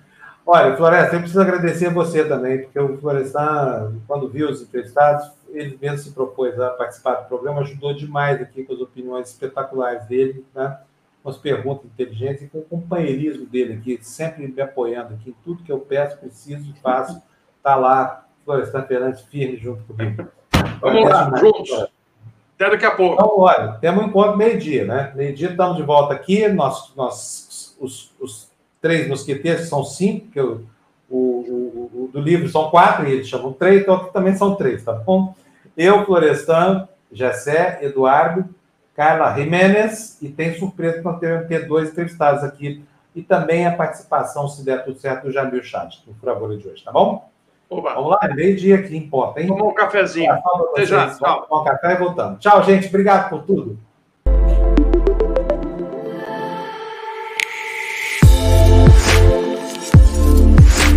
[0.45, 5.77] Olha, Floresta, eu preciso agradecer você também, porque o Florestan, quando viu os entrevistados, ele
[5.79, 10.43] mesmo se propôs a participar do programa, ajudou demais aqui com as opiniões espetaculares dele,
[10.55, 10.79] né?
[11.21, 15.35] com as perguntas inteligentes e com o companheirismo dele aqui, sempre me apoiando aqui.
[15.43, 17.21] Tudo que eu peço, preciso, faço,
[17.57, 20.27] está lá, Florestan Fernandes firme junto comigo.
[20.81, 21.87] Vamos lá, juntos.
[22.55, 23.13] Até daqui a pouco.
[23.13, 25.13] Então, olha, temos um encontro meio-dia, né?
[25.15, 28.48] Meio-dia estamos de volta aqui, nós, nós os, os
[28.81, 30.65] três mosqueteiros, são cinco, porque o,
[31.09, 34.55] o, o, o, do livro são quatro, e eles chamam três, então aqui também são
[34.55, 35.35] três, tá bom?
[35.75, 38.45] Eu, Florestan, Gessé, Eduardo,
[38.95, 42.83] Carla Jiménez, e tem surpresa que nós temos ter dois entrevistados aqui,
[43.15, 46.83] e também a participação, se der tudo certo, do Jamil Chat, no Furagora de hoje,
[46.83, 47.29] tá bom?
[47.69, 47.93] Oba.
[47.93, 49.47] Vamos lá, meio-dia aqui em ponta, hein?
[49.47, 50.31] Tomar um cafezinho.
[50.31, 51.05] Até já.
[51.05, 52.39] Vamos tomar um café e voltamos.
[52.39, 52.87] Tchau, gente.
[52.87, 53.77] Obrigado por tudo.